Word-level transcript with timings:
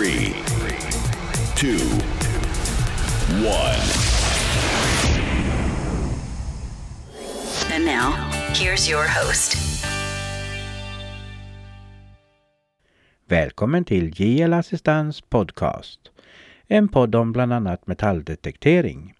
Three, 0.00 0.32
two, 1.56 1.76
one. 3.44 3.80
And 7.70 7.84
now, 7.84 8.12
here's 8.54 8.88
your 8.88 9.04
host. 9.06 9.56
Välkommen 13.28 13.84
till 13.84 14.10
JL 14.10 14.54
Assistans 14.54 15.20
podcast. 15.20 16.10
En 16.66 16.88
podd 16.88 17.14
om 17.14 17.32
bland 17.32 17.52
annat 17.52 17.86
metalldetektering. 17.86 19.14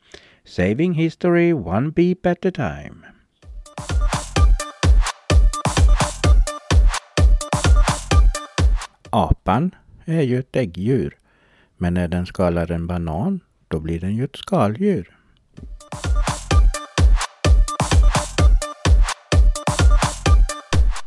Saving 0.45 0.95
history 0.95 1.53
one 1.53 1.91
beep 1.91 2.27
at 2.27 2.45
a 2.45 2.51
time. 2.51 3.07
Apan 9.11 9.75
är 10.05 10.23
ju 10.23 10.39
ett 10.39 10.57
äggdjur. 10.57 11.17
Men 11.77 11.95
när 11.95 12.09
den 12.09 12.27
skalar 12.27 12.71
en 12.71 12.87
banan, 12.87 13.41
då 13.69 13.81
blir 13.81 14.01
den 14.01 14.17
ju 14.17 14.25
ett 14.25 14.37
skaldjur. 14.37 15.17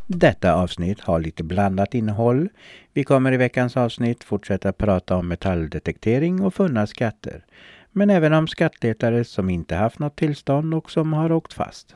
Detta 0.08 0.54
avsnitt 0.54 1.00
har 1.00 1.20
lite 1.20 1.44
blandat 1.44 1.94
innehåll. 1.94 2.50
Vi 2.94 3.04
kommer 3.04 3.32
i 3.32 3.38
veckans 3.38 3.78
avsnitt 3.78 4.24
fortsätta 4.24 4.74
prata 4.74 5.16
om 5.16 5.28
metalldetektering 5.28 6.42
och 6.42 6.54
funna 6.54 6.88
skatter. 6.88 7.46
Men 7.92 8.10
även 8.10 8.34
om 8.34 8.48
skattletare 8.48 9.24
som 9.24 9.50
inte 9.50 9.76
haft 9.76 10.00
något 10.00 10.16
tillstånd 10.16 10.74
och 10.74 10.92
som 10.92 11.14
har 11.14 11.32
åkt 11.32 11.54
fast. 11.54 11.96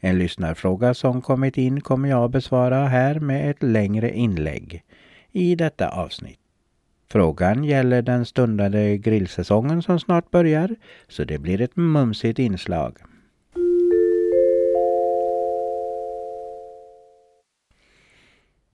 En 0.00 0.18
lyssnarfråga 0.18 0.94
som 0.94 1.22
kommit 1.22 1.58
in 1.58 1.80
kommer 1.80 2.08
jag 2.08 2.30
besvara 2.30 2.86
här 2.86 3.20
med 3.20 3.50
ett 3.50 3.62
längre 3.62 4.16
inlägg 4.16 4.82
i 5.38 5.54
detta 5.54 5.88
avsnitt. 5.88 6.38
Frågan 7.10 7.64
gäller 7.64 8.02
den 8.02 8.26
stundande 8.26 8.98
grillsäsongen 8.98 9.82
som 9.82 10.00
snart 10.00 10.30
börjar, 10.30 10.76
så 11.08 11.24
det 11.24 11.38
blir 11.38 11.60
ett 11.60 11.76
mumsigt 11.76 12.38
inslag. 12.38 12.96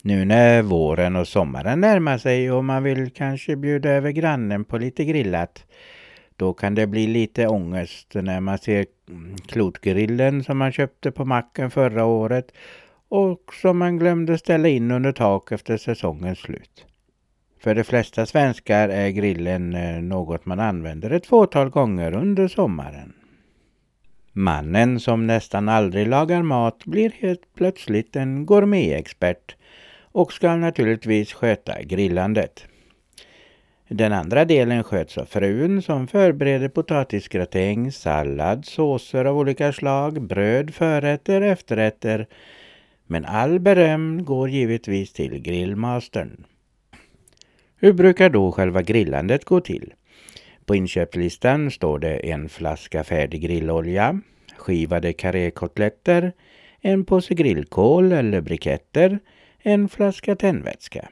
Nu 0.03 0.25
när 0.25 0.63
våren 0.63 1.17
och 1.17 1.29
sommaren 1.29 1.81
närmar 1.81 2.19
sig 2.19 2.53
och 2.53 2.65
man 2.65 2.83
vill 2.83 3.11
kanske 3.11 3.57
bjuda 3.57 3.91
över 3.91 4.11
grannen 4.11 4.65
på 4.65 4.79
lite 4.79 5.05
grillat, 5.05 5.65
då 6.37 6.53
kan 6.53 6.75
det 6.75 6.87
bli 6.87 7.07
lite 7.07 7.47
ångest 7.47 8.15
när 8.15 8.41
man 8.41 8.59
ser 8.59 8.87
klotgrillen 9.47 10.45
som 10.45 10.59
man 10.59 10.73
köpte 10.73 11.11
på 11.11 11.25
macken 11.25 11.71
förra 11.71 12.05
året 12.05 12.53
och 13.15 13.55
som 13.63 13.79
man 13.79 13.99
glömde 13.99 14.39
ställa 14.39 14.69
in 14.69 14.91
under 14.91 15.13
tak 15.13 15.53
efter 15.53 15.77
säsongens 15.77 16.39
slut. 16.39 16.87
För 17.61 17.75
de 17.75 17.85
flesta 17.85 18.27
svenskar 18.27 18.89
är 18.89 19.11
grillen 19.11 19.75
eh, 19.75 20.03
något 20.03 20.47
man 20.47 20.61
använder 20.61 21.11
ett 21.11 21.27
fåtal 21.27 21.69
gånger 21.69 22.15
under 22.15 22.49
sommaren. 22.49 23.13
Mannen 24.33 25.01
som 25.01 25.27
nästan 25.27 25.69
aldrig 25.69 26.09
lagar 26.09 26.43
mat 26.43 26.85
blir 26.85 27.13
helt 27.19 27.55
plötsligt 27.57 28.17
en 28.17 28.47
gourmetexpert 28.47 29.57
och 30.03 30.33
ska 30.33 30.57
naturligtvis 30.57 31.33
sköta 31.33 31.83
grillandet. 31.83 32.65
Den 33.89 34.13
andra 34.13 34.45
delen 34.45 34.85
sköts 34.85 35.19
av 35.19 35.25
frun 35.25 35.83
som 35.83 36.07
förbereder 36.07 36.69
potatisgratäng, 36.69 37.93
sallad, 37.93 38.65
såser 38.65 39.25
av 39.25 39.39
olika 39.39 39.73
slag, 39.73 40.23
bröd, 40.23 40.75
förrätter, 40.75 41.41
efterrätter. 41.41 42.27
Men 43.07 43.25
all 43.25 43.61
beröm 43.61 44.25
går 44.25 44.49
givetvis 44.49 45.13
till 45.13 45.39
grillmastern. 45.39 46.45
Hur 47.77 47.93
brukar 47.93 48.31
då 48.31 48.53
själva 48.53 48.83
grillandet 48.83 49.45
gå 49.45 49.61
till? 49.61 49.95
På 50.65 50.75
inköpslistan 50.75 51.71
står 51.71 51.99
det 51.99 52.31
en 52.31 52.49
flaska 52.49 53.05
färdig 53.05 53.43
grillolja, 53.43 54.21
skivade 54.57 55.13
karékotletter, 55.13 56.33
en 56.81 57.05
påse 57.05 57.35
grillkål 57.35 58.13
eller 58.13 58.41
briketter, 58.41 59.19
en 59.59 59.89
flaska 59.89 60.37
tändvätska. 60.37 61.09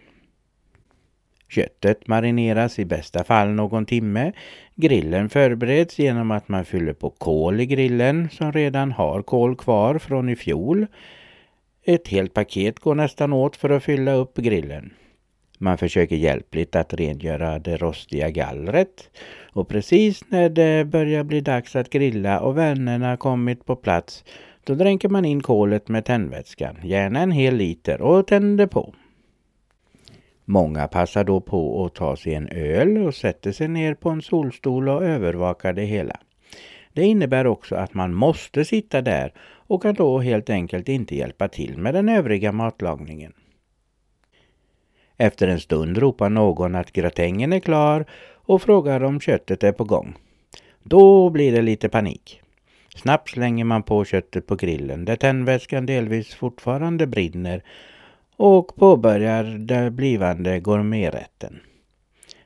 Köttet 1.49 2.09
marineras 2.09 2.78
i 2.78 2.84
bästa 2.84 3.25
fall 3.25 3.49
någon 3.49 3.87
timme. 3.87 4.33
Grillen 4.75 5.31
förbereds 5.31 5.99
genom 5.99 6.31
att 6.31 6.49
man 6.49 6.65
fyller 6.65 6.93
på 6.93 7.11
kol 7.11 7.61
i 7.61 7.67
grillen 7.67 8.28
som 8.31 8.53
redan 8.53 8.93
har 8.93 9.22
kol 9.22 9.56
kvar 9.56 9.99
från 9.99 10.28
i 10.28 10.37
fjol. 10.37 10.87
Ett 11.84 12.09
helt 12.09 12.34
paket 12.34 12.81
går 12.81 12.94
nästan 12.94 13.32
åt 13.32 13.56
för 13.56 13.70
att 13.70 13.82
fylla 13.82 14.12
upp 14.12 14.37
grillen. 14.37 14.93
Man 15.59 15.78
försöker 15.78 16.16
hjälpligt 16.16 16.76
att 16.76 16.94
rengöra 16.94 17.59
det 17.59 17.76
rostiga 17.76 18.31
gallret. 18.31 19.10
Och 19.53 19.69
precis 19.69 20.25
när 20.28 20.48
det 20.48 20.84
börjar 20.84 21.25
bli 21.25 21.41
dags 21.41 21.76
att 21.76 21.91
grilla 21.91 22.41
och 22.41 22.59
vännerna 22.59 23.16
kommit 23.16 23.66
på 23.66 23.76
plats 23.76 24.25
då 24.65 24.75
dränker 24.75 25.09
man 25.09 25.25
in 25.25 25.41
kolet 25.43 25.88
med 25.88 26.04
tändvätskan, 26.04 26.76
gärna 26.82 27.20
en 27.20 27.31
hel 27.31 27.56
liter, 27.56 28.00
och 28.00 28.26
tänder 28.26 28.66
på. 28.66 28.94
Många 30.44 30.88
passar 30.88 31.25
då 31.25 31.41
på 31.41 31.84
att 31.84 31.94
ta 31.94 32.16
sig 32.16 32.34
en 32.34 32.49
öl 32.49 32.99
och 32.99 33.14
sätter 33.14 33.53
sig 33.53 33.69
ner 33.69 33.94
på 33.94 34.10
en 34.10 34.22
solstol 34.22 34.88
och 34.88 35.04
övervakar 35.04 35.72
det 35.72 35.84
hela. 35.84 36.20
Det 36.93 37.03
innebär 37.03 37.47
också 37.47 37.75
att 37.75 37.94
man 37.94 38.14
måste 38.14 38.64
sitta 38.64 39.03
där 39.03 39.32
och 39.72 39.83
kan 39.83 39.94
då 39.94 40.19
helt 40.19 40.50
enkelt 40.50 40.88
inte 40.88 41.16
hjälpa 41.16 41.49
till 41.49 41.78
med 41.78 41.94
den 41.94 42.09
övriga 42.09 42.53
matlagningen. 42.53 43.33
Efter 45.16 45.49
en 45.49 45.60
stund 45.60 45.99
ropar 45.99 46.31
någon 46.31 46.75
att 46.75 46.93
gratängen 46.93 47.53
är 47.53 47.60
klar 47.60 48.06
och 48.34 48.62
frågar 48.62 49.03
om 49.03 49.21
köttet 49.21 49.65
är 49.65 49.72
på 49.72 49.84
gång. 49.84 50.15
Då 50.82 51.31
blir 51.31 51.53
det 51.53 51.62
lite 51.62 51.88
panik. 51.88 52.41
Snabbt 52.97 53.31
slänger 53.31 53.65
man 53.65 53.82
på 53.82 54.05
köttet 54.05 54.47
på 54.47 54.56
grillen 54.56 55.05
där 55.05 55.16
tändvätskan 55.16 55.87
delvis 55.87 56.34
fortfarande 56.34 57.06
brinner 57.06 57.62
och 58.37 58.77
påbörjar 58.77 59.44
den 59.44 59.97
blivande 59.97 60.61
gourmeträtten. 60.61 61.61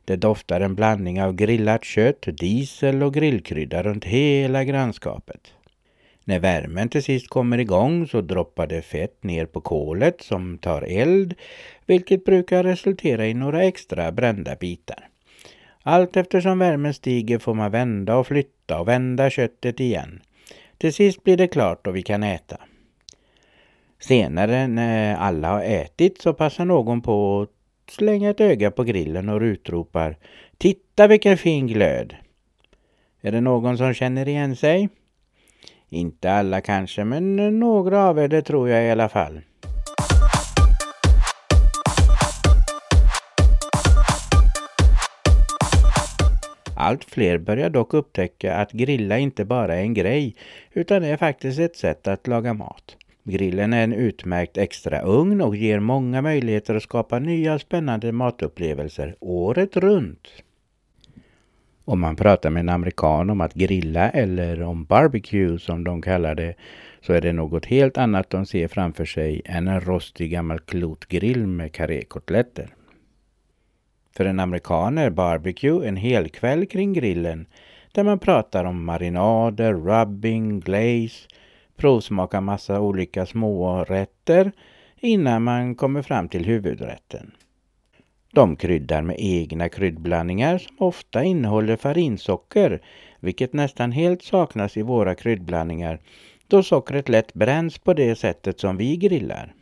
Det 0.05 0.17
doftar 0.17 0.61
en 0.61 0.75
blandning 0.75 1.23
av 1.23 1.35
grillat 1.35 1.85
kött, 1.85 2.27
diesel 2.27 3.03
och 3.03 3.15
grillkrydda 3.15 3.83
runt 3.83 4.05
hela 4.05 4.65
grannskapet. 4.65 5.56
När 6.29 6.39
värmen 6.39 6.89
till 6.89 7.03
sist 7.03 7.29
kommer 7.29 7.59
igång 7.59 8.07
så 8.07 8.21
droppar 8.21 8.67
det 8.67 8.83
fett 8.83 9.23
ner 9.25 9.47
på 9.47 9.61
kolet 9.61 10.23
som 10.23 10.59
tar 10.59 10.83
eld, 10.83 11.35
vilket 11.87 12.25
brukar 12.25 12.65
resultera 12.65 13.27
i 13.27 13.35
några 13.35 13.65
extra 13.65 14.13
brända 14.13 14.57
bitar. 14.57 15.09
Allt 15.83 16.17
eftersom 16.17 16.59
värmen 16.59 16.95
stiger 16.95 17.39
får 17.39 17.55
man 17.55 17.71
vända 17.71 18.17
och 18.17 18.27
flytta 18.27 18.81
och 18.81 18.89
vända 18.89 19.31
köttet 19.31 19.81
igen. 19.81 20.21
Till 20.79 20.93
sist 20.93 21.25
blir 21.25 21.37
det 21.37 21.49
klart 21.49 21.87
och 21.87 21.97
vi 21.97 22.03
kan 22.03 22.23
äta. 22.23 22.57
Senare 23.99 24.67
när 24.67 25.17
alla 25.17 25.49
har 25.49 25.63
ätit 25.63 26.21
så 26.21 26.35
passar 26.35 26.65
någon 26.65 27.03
på 27.03 27.43
att 27.43 27.93
slänga 27.93 28.31
ett 28.31 28.41
öga 28.41 28.71
på 28.71 28.85
grillen 28.85 29.29
och 29.29 29.41
utropar 29.41 30.17
Titta 30.59 31.07
vilken 31.07 31.39
fin 31.39 31.67
glöd! 31.67 32.15
Är 33.21 33.33
det 33.33 33.41
någon 33.41 33.79
som 33.79 33.95
känner 33.95 34.29
igen 34.29 34.57
sig? 34.57 34.89
Inte 35.97 36.33
alla 36.33 36.61
kanske, 36.61 37.05
men 37.05 37.59
några 37.59 38.05
av 38.05 38.19
er 38.19 38.29
det 38.29 38.43
tror 38.43 38.69
jag 38.69 38.87
i 38.87 38.91
alla 38.91 39.09
fall. 39.09 39.41
Allt 46.77 47.05
fler 47.05 47.39
börjar 47.39 47.71
dock 47.71 47.95
upptäcka 47.95 48.57
att 48.57 48.73
grilla 48.73 49.19
inte 49.19 49.45
bara 49.45 49.75
är 49.75 49.81
en 49.81 49.95
grej, 49.95 50.37
utan 50.73 51.03
det 51.03 51.09
är 51.09 51.17
faktiskt 51.17 51.59
ett 51.59 51.77
sätt 51.77 52.09
att 52.09 52.27
laga 52.27 52.55
mat. 52.55 52.97
Grillen 53.25 53.73
är 53.73 53.85
en 53.85 53.93
utmärkt 53.93 54.59
extra 54.59 55.03
ugn 55.03 55.41
och 55.41 55.57
ger 55.57 55.81
många 55.81 56.23
möjligheter 56.23 56.75
att 56.75 56.83
skapa 56.83 57.19
nya 57.19 57.59
spännande 57.59 58.13
matupplevelser 58.13 59.17
året 59.21 59.77
runt. 59.77 60.29
Om 61.89 62.01
man 62.01 62.17
pratar 62.17 62.51
med 62.51 62.61
en 62.61 62.69
amerikan 62.69 63.31
om 63.31 63.41
att 63.41 63.55
grilla 63.55 64.11
eller 64.11 64.63
om 64.63 64.85
barbecue 64.85 65.59
som 65.59 65.85
de 65.85 66.03
kallar 66.03 66.35
det 66.35 66.55
så 67.01 67.13
är 67.13 67.21
det 67.21 67.33
något 67.33 67.67
helt 67.67 67.99
annat 67.99 68.31
de 68.31 68.47
ser 68.47 68.69
framför 68.69 69.05
sig 69.05 69.43
än 69.45 69.69
en 69.69 69.81
rostig 69.81 70.31
gammal 70.31 70.61
klotgrill 70.61 71.47
med 71.47 71.73
karékotletter. 71.73 72.75
För 74.17 74.25
en 74.25 74.41
amerikan 74.41 74.99
är 74.99 75.11
barbecue 75.11 75.89
en 75.89 75.97
helkväll 75.97 76.67
kring 76.67 76.93
grillen 76.93 77.47
där 77.93 78.05
man 78.05 78.19
pratar 78.19 78.65
om 78.65 78.85
marinader, 78.85 79.75
rubbing, 79.75 80.61
glaze, 80.61 81.29
provsmakar 81.77 82.41
massa 82.41 82.81
olika 82.81 83.27
smårätter 83.27 84.53
innan 84.97 85.43
man 85.43 85.75
kommer 85.75 86.03
fram 86.03 86.29
till 86.29 86.45
huvudrätten. 86.45 87.33
De 88.37 88.57
kryddar 88.57 89.03
med 89.03 89.17
egna 89.19 89.69
kryddblandningar 89.69 90.59
som 90.59 90.77
ofta 90.79 91.25
innehåller 91.25 91.77
farinsocker, 91.77 92.83
vilket 93.21 93.53
nästan 93.53 93.93
helt 93.93 94.23
saknas 94.23 94.77
i 94.77 94.83
våra 94.83 95.15
kryddblandningar 95.15 96.01
då 96.47 96.63
sockret 96.63 97.09
lätt 97.09 97.35
bränns 97.35 97.79
på 97.79 97.95
det 97.95 98.17
sättet 98.17 98.61
som 98.61 98.77
vi 98.77 98.97
grillar. 98.97 99.55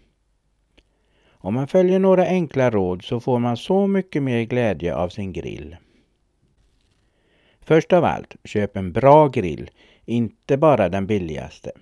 Om 1.29 1.55
man 1.55 1.69
följer 1.69 1.99
några 1.99 2.27
enkla 2.27 2.71
råd 2.71 3.05
så 3.05 3.21
får 3.21 3.39
man 3.39 3.57
så 3.57 3.87
mycket 3.87 4.23
mer 4.23 4.43
glädje 4.43 4.95
av 4.95 5.09
sin 5.09 5.33
grill. 5.33 5.77
Först 7.61 7.93
av 7.93 8.05
allt, 8.05 8.37
köp 8.45 8.77
en 8.77 8.93
bra 8.93 9.29
grill, 9.29 9.71
inte 10.05 10.57
bara 10.57 10.89
den 10.89 11.07
billigaste. 11.07 11.73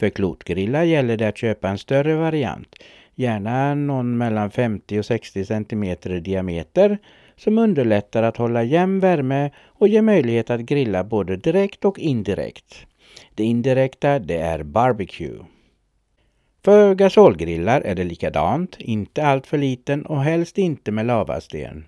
För 0.00 0.10
klotgrillar 0.10 0.82
gäller 0.82 1.16
det 1.16 1.28
att 1.28 1.38
köpa 1.38 1.68
en 1.68 1.78
större 1.78 2.16
variant, 2.16 2.76
gärna 3.14 3.74
någon 3.74 4.18
mellan 4.18 4.50
50 4.50 4.98
och 4.98 5.06
60 5.06 5.44
cm 5.44 5.84
i 5.84 6.20
diameter 6.20 6.98
som 7.36 7.58
underlättar 7.58 8.22
att 8.22 8.36
hålla 8.36 8.62
jämn 8.62 9.00
värme 9.00 9.50
och 9.64 9.88
ger 9.88 10.02
möjlighet 10.02 10.50
att 10.50 10.60
grilla 10.60 11.04
både 11.04 11.36
direkt 11.36 11.84
och 11.84 11.98
indirekt. 11.98 12.86
Det 13.34 13.44
indirekta 13.44 14.18
det 14.18 14.36
är 14.38 14.62
barbecue. 14.62 15.44
För 16.64 16.94
gasolgrillar 16.94 17.80
är 17.80 17.94
det 17.94 18.04
likadant, 18.04 18.76
inte 18.78 19.26
alltför 19.26 19.58
liten 19.58 20.06
och 20.06 20.22
helst 20.22 20.58
inte 20.58 20.92
med 20.92 21.06
lavasten. 21.06 21.84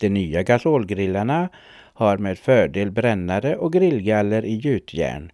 De 0.00 0.08
nya 0.08 0.42
gasolgrillarna 0.42 1.48
har 1.94 2.18
med 2.18 2.38
fördel 2.38 2.90
brännare 2.90 3.56
och 3.56 3.72
grillgaller 3.72 4.44
i 4.44 4.54
gjutjärn. 4.54 5.32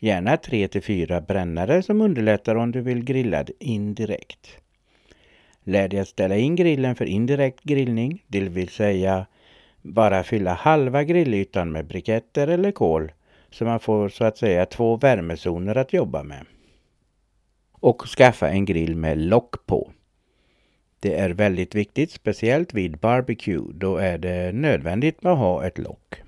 Gärna 0.00 0.36
3 0.36 0.68
till 0.68 0.82
4 0.82 1.20
brännare 1.20 1.82
som 1.82 2.00
underlättar 2.00 2.54
om 2.54 2.72
du 2.72 2.80
vill 2.80 3.04
grilla 3.04 3.44
indirekt. 3.58 4.58
Lär 5.64 5.88
dig 5.88 6.00
att 6.00 6.08
ställa 6.08 6.36
in 6.36 6.56
grillen 6.56 6.96
för 6.96 7.04
indirekt 7.04 7.62
grillning, 7.62 8.24
det 8.26 8.40
vill 8.40 8.68
säga 8.68 9.26
bara 9.82 10.22
fylla 10.22 10.54
halva 10.54 11.04
grillytan 11.04 11.72
med 11.72 11.86
briketter 11.86 12.48
eller 12.48 12.72
kol 12.72 13.12
så 13.50 13.64
man 13.64 13.80
får 13.80 14.08
så 14.08 14.24
att 14.24 14.38
säga 14.38 14.66
två 14.66 14.96
värmezoner 14.96 15.76
att 15.76 15.92
jobba 15.92 16.22
med. 16.22 16.46
Och 17.72 18.08
skaffa 18.08 18.48
en 18.48 18.64
grill 18.64 18.96
med 18.96 19.18
lock 19.18 19.66
på. 19.66 19.92
Det 21.00 21.14
är 21.14 21.30
väldigt 21.30 21.74
viktigt, 21.74 22.10
speciellt 22.10 22.74
vid 22.74 22.98
barbecue. 22.98 23.72
Då 23.74 23.96
är 23.96 24.18
det 24.18 24.52
nödvändigt 24.52 25.26
att 25.26 25.38
ha 25.38 25.66
ett 25.66 25.78
lock. 25.78 26.23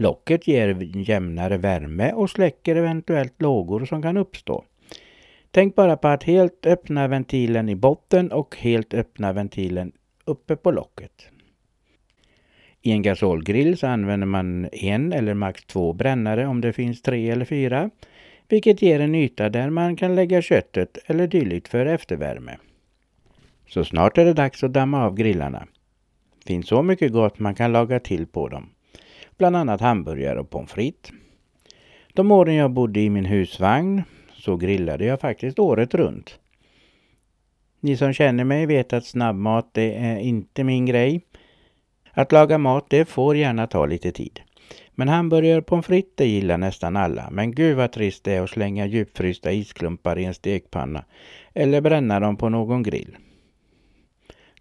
Locket 0.00 0.48
ger 0.48 0.78
jämnare 1.10 1.56
värme 1.56 2.12
och 2.12 2.30
släcker 2.30 2.76
eventuellt 2.76 3.42
lågor 3.42 3.84
som 3.84 4.02
kan 4.02 4.16
uppstå. 4.16 4.64
Tänk 5.50 5.74
bara 5.74 5.96
på 5.96 6.08
att 6.08 6.22
helt 6.22 6.66
öppna 6.66 7.08
ventilen 7.08 7.68
i 7.68 7.74
botten 7.74 8.32
och 8.32 8.56
helt 8.56 8.94
öppna 8.94 9.32
ventilen 9.32 9.92
uppe 10.24 10.56
på 10.56 10.70
locket. 10.70 11.28
I 12.82 12.90
en 12.92 13.02
gasolgrill 13.02 13.78
så 13.78 13.86
använder 13.86 14.26
man 14.26 14.68
en 14.72 15.12
eller 15.12 15.34
max 15.34 15.64
två 15.64 15.92
brännare 15.92 16.46
om 16.46 16.60
det 16.60 16.72
finns 16.72 17.02
tre 17.02 17.30
eller 17.30 17.44
fyra, 17.44 17.90
vilket 18.48 18.82
ger 18.82 19.00
en 19.00 19.14
yta 19.14 19.48
där 19.48 19.70
man 19.70 19.96
kan 19.96 20.14
lägga 20.14 20.42
köttet 20.42 20.98
eller 21.06 21.26
dylikt 21.26 21.68
för 21.68 21.86
eftervärme. 21.86 22.56
Så 23.68 23.84
snart 23.84 24.18
är 24.18 24.24
det 24.24 24.32
dags 24.32 24.64
att 24.64 24.72
damma 24.72 25.04
av 25.04 25.14
grillarna. 25.14 25.66
Finns 26.46 26.68
så 26.68 26.82
mycket 26.82 27.12
gott 27.12 27.38
man 27.38 27.54
kan 27.54 27.72
laga 27.72 28.00
till 28.00 28.26
på 28.26 28.48
dem. 28.48 28.70
Bland 29.38 29.56
annat 29.56 29.80
hamburgare 29.80 30.40
och 30.40 30.50
pommes 30.50 30.72
frites. 30.72 31.10
De 32.14 32.30
åren 32.30 32.54
jag 32.54 32.70
bodde 32.70 33.00
i 33.00 33.10
min 33.10 33.24
husvagn 33.24 34.02
så 34.32 34.56
grillade 34.56 35.04
jag 35.04 35.20
faktiskt 35.20 35.58
året 35.58 35.94
runt. 35.94 36.38
Ni 37.80 37.96
som 37.96 38.12
känner 38.12 38.44
mig 38.44 38.66
vet 38.66 38.92
att 38.92 39.06
snabbmat 39.06 39.70
det 39.72 39.94
är 39.94 40.18
inte 40.18 40.64
min 40.64 40.86
grej. 40.86 41.20
Att 42.12 42.32
laga 42.32 42.58
mat 42.58 42.86
det 42.90 43.04
får 43.04 43.36
gärna 43.36 43.66
ta 43.66 43.86
lite 43.86 44.12
tid. 44.12 44.40
Men 44.90 45.08
hamburgare 45.08 45.58
och 45.58 45.66
pommes 45.66 45.86
frites 45.86 46.12
det 46.16 46.26
gillar 46.26 46.58
nästan 46.58 46.96
alla. 46.96 47.28
Men 47.30 47.54
gud 47.54 47.76
vad 47.76 47.92
trist 47.92 48.24
det 48.24 48.32
är 48.32 48.42
att 48.42 48.50
slänga 48.50 48.86
djupfrysta 48.86 49.52
isklumpar 49.52 50.18
i 50.18 50.24
en 50.24 50.34
stekpanna 50.34 51.04
eller 51.54 51.80
bränna 51.80 52.20
dem 52.20 52.36
på 52.36 52.48
någon 52.48 52.82
grill. 52.82 53.16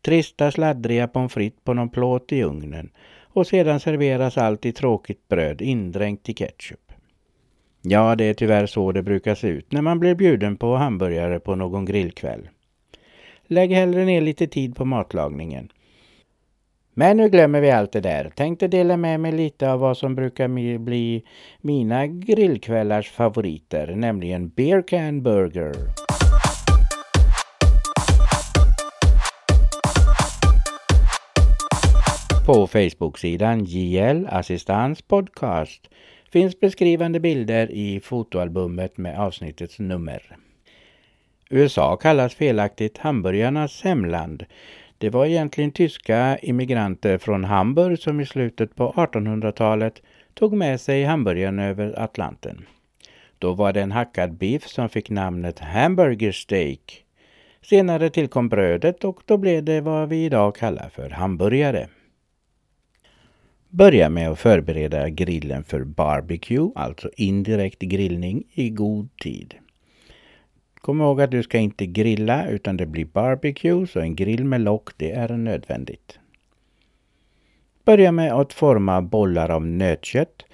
Trista 0.02 0.52
sladdriga 0.52 1.08
pommes 1.08 1.34
frites 1.34 1.64
på 1.64 1.74
någon 1.74 1.90
plåt 1.90 2.32
i 2.32 2.44
ugnen 2.44 2.90
och 3.38 3.48
sedan 3.48 3.80
serveras 3.80 4.38
allt 4.38 4.66
i 4.66 4.72
tråkigt 4.72 5.28
bröd 5.28 5.62
indränkt 5.62 6.30
i 6.30 6.34
ketchup. 6.34 6.92
Ja, 7.82 8.16
det 8.16 8.24
är 8.24 8.34
tyvärr 8.34 8.66
så 8.66 8.92
det 8.92 9.04
brukar 9.04 9.36
se 9.36 9.48
ut 9.48 9.72
när 9.72 9.82
man 9.82 10.00
blir 10.00 10.16
bjuden 10.16 10.58
på 10.58 10.76
hamburgare 10.76 11.40
på 11.40 11.56
någon 11.56 11.86
grillkväll. 11.86 12.50
Lägg 13.48 13.72
hellre 13.72 14.06
ner 14.06 14.22
lite 14.22 14.48
tid 14.48 14.76
på 14.76 14.86
matlagningen. 14.86 15.70
Men 16.94 17.18
nu 17.18 17.30
glömmer 17.30 17.62
vi 17.62 17.72
allt 17.72 17.92
det 17.92 18.02
där. 18.02 18.32
Tänkte 18.36 18.68
dela 18.68 18.98
med 18.98 19.20
mig 19.20 19.32
lite 19.32 19.72
av 19.72 19.80
vad 19.80 19.98
som 19.98 20.16
brukar 20.16 20.78
bli 20.78 21.24
mina 21.62 22.08
grillkvällars 22.08 23.10
favoriter, 23.12 23.96
nämligen 23.96 24.50
Beer 24.50 24.82
Can 24.88 25.24
Burger. 25.24 26.07
På 32.48 32.68
Facebook-sidan 32.68 33.66
JL 33.66 34.26
Assistans 34.30 35.02
Podcast 35.02 35.90
finns 36.32 36.60
beskrivande 36.60 37.20
bilder 37.20 37.72
i 37.72 38.00
fotoalbumet 38.00 38.98
med 38.98 39.20
avsnittets 39.20 39.80
nummer. 39.80 40.38
USA 41.50 41.96
kallas 41.96 42.36
felaktigt 42.36 42.98
hamburgarnas 42.98 43.84
hemland. 43.84 44.46
Det 44.98 45.10
var 45.10 45.26
egentligen 45.26 45.72
tyska 45.72 46.38
immigranter 46.38 47.18
från 47.18 47.44
Hamburg 47.44 48.00
som 48.00 48.20
i 48.20 48.26
slutet 48.26 48.76
på 48.76 48.92
1800-talet 48.92 50.02
tog 50.34 50.54
med 50.54 50.82
sig 50.82 51.04
hamburgaren 51.04 51.60
över 51.60 52.00
Atlanten. 52.00 52.66
Då 53.40 53.54
var 53.54 53.74
det 53.74 53.82
en 53.82 53.92
hackad 53.92 54.34
biff 54.34 54.68
som 54.68 54.90
fick 54.90 55.10
namnet 55.10 55.60
hamburger 55.60 56.32
steak. 56.32 57.04
Senare 57.62 58.10
tillkom 58.10 58.50
brödet 58.50 59.04
och 59.04 59.22
då 59.26 59.38
blev 59.38 59.64
det 59.64 59.82
vad 59.82 60.10
vi 60.10 60.26
idag 60.26 60.56
kallar 60.56 60.90
för 60.90 61.10
hamburgare. 61.10 61.88
Börja 63.78 64.10
med 64.10 64.30
att 64.30 64.40
förbereda 64.40 65.10
grillen 65.10 65.64
för 65.64 65.84
barbecue, 65.84 66.72
alltså 66.76 67.10
indirekt 67.16 67.80
grillning, 67.80 68.44
i 68.54 68.70
god 68.70 69.10
tid. 69.18 69.56
Kom 70.76 71.02
ihåg 71.02 71.22
att 71.22 71.32
du 71.32 71.44
ska 71.44 71.58
inte 71.58 71.86
grilla 71.86 72.48
utan 72.48 72.78
det 72.78 72.86
blir 72.86 73.06
barbecue 73.06 73.88
så 73.88 74.00
en 74.00 74.16
grill 74.16 74.46
med 74.46 74.62
lock 74.62 74.90
det 74.98 75.12
är 75.12 75.38
nödvändigt. 75.38 76.20
Börja 77.86 78.12
med 78.12 78.34
att 78.34 78.54
forma 78.54 79.02
bollar 79.02 79.50
av 79.50 79.66
nötkött. 79.66 80.46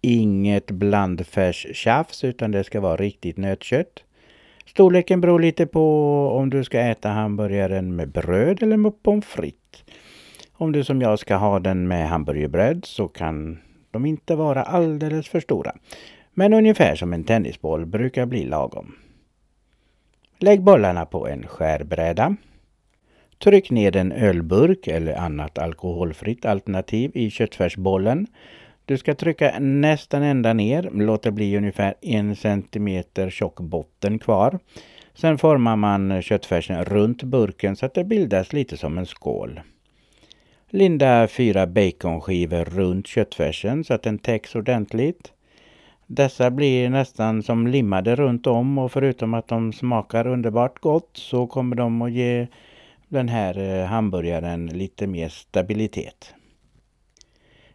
Inget 0.00 0.70
blandfärstjafs 0.70 2.24
utan 2.24 2.50
det 2.50 2.64
ska 2.64 2.80
vara 2.80 2.96
riktigt 2.96 3.36
nötkött. 3.36 4.04
Storleken 4.66 5.20
beror 5.20 5.40
lite 5.40 5.66
på 5.66 5.84
om 6.28 6.50
du 6.50 6.64
ska 6.64 6.80
äta 6.80 7.08
hamburgaren 7.08 7.96
med 7.96 8.08
bröd 8.08 8.62
eller 8.62 8.76
med 8.76 9.02
pommes 9.02 9.24
frites. 9.24 9.84
Om 10.60 10.72
du 10.72 10.84
som 10.84 11.00
jag 11.00 11.18
ska 11.18 11.36
ha 11.36 11.58
den 11.58 11.88
med 11.88 12.08
hamburgerbröd 12.08 12.84
så 12.84 13.08
kan 13.08 13.58
de 13.90 14.06
inte 14.06 14.36
vara 14.36 14.62
alldeles 14.62 15.28
för 15.28 15.40
stora. 15.40 15.74
Men 16.34 16.52
ungefär 16.52 16.94
som 16.94 17.12
en 17.12 17.24
tennisboll 17.24 17.86
brukar 17.86 18.26
bli 18.26 18.44
lagom. 18.44 18.94
Lägg 20.38 20.62
bollarna 20.62 21.06
på 21.06 21.28
en 21.28 21.46
skärbräda. 21.46 22.36
Tryck 23.38 23.70
ner 23.70 23.96
en 23.96 24.12
ölburk 24.12 24.86
eller 24.86 25.14
annat 25.14 25.58
alkoholfritt 25.58 26.46
alternativ 26.46 27.10
i 27.14 27.30
köttfärsbollen. 27.30 28.26
Du 28.84 28.98
ska 28.98 29.14
trycka 29.14 29.58
nästan 29.58 30.22
ända 30.22 30.52
ner. 30.52 30.90
Låt 30.92 31.22
det 31.22 31.32
bli 31.32 31.56
ungefär 31.56 31.94
en 32.02 32.36
centimeter 32.36 33.30
tjock 33.30 33.60
botten 33.60 34.18
kvar. 34.18 34.58
Sen 35.14 35.38
formar 35.38 35.76
man 35.76 36.22
köttfärsen 36.22 36.84
runt 36.84 37.22
burken 37.22 37.76
så 37.76 37.86
att 37.86 37.94
det 37.94 38.04
bildas 38.04 38.52
lite 38.52 38.76
som 38.76 38.98
en 38.98 39.06
skål. 39.06 39.60
Linda 40.70 41.28
fyra 41.28 41.66
baconskivor 41.66 42.64
runt 42.64 43.06
köttfärsen 43.06 43.84
så 43.84 43.94
att 43.94 44.02
den 44.02 44.18
täcks 44.18 44.54
ordentligt. 44.54 45.32
Dessa 46.06 46.50
blir 46.50 46.90
nästan 46.90 47.42
som 47.42 47.66
limmade 47.66 48.16
runt 48.16 48.46
om 48.46 48.78
och 48.78 48.92
förutom 48.92 49.34
att 49.34 49.48
de 49.48 49.72
smakar 49.72 50.26
underbart 50.26 50.78
gott 50.80 51.10
så 51.12 51.46
kommer 51.46 51.76
de 51.76 52.02
att 52.02 52.12
ge 52.12 52.46
den 53.08 53.28
här 53.28 53.58
eh, 53.58 53.86
hamburgaren 53.86 54.66
lite 54.66 55.06
mer 55.06 55.28
stabilitet. 55.28 56.34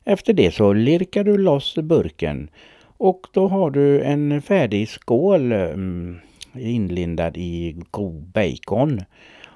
Efter 0.04 0.34
det 0.34 0.52
så 0.52 0.74
lirkar 0.74 1.24
du 1.24 1.38
loss 1.38 1.76
burken 1.76 2.50
och 2.98 3.28
då 3.34 3.48
har 3.48 3.72
du 3.72 4.02
en 4.02 4.42
färdig 4.42 4.90
skål 4.90 5.52
mm, 5.52 6.20
inlindad 6.54 7.38
i 7.38 7.76
god 7.92 8.24
bacon. 8.24 9.02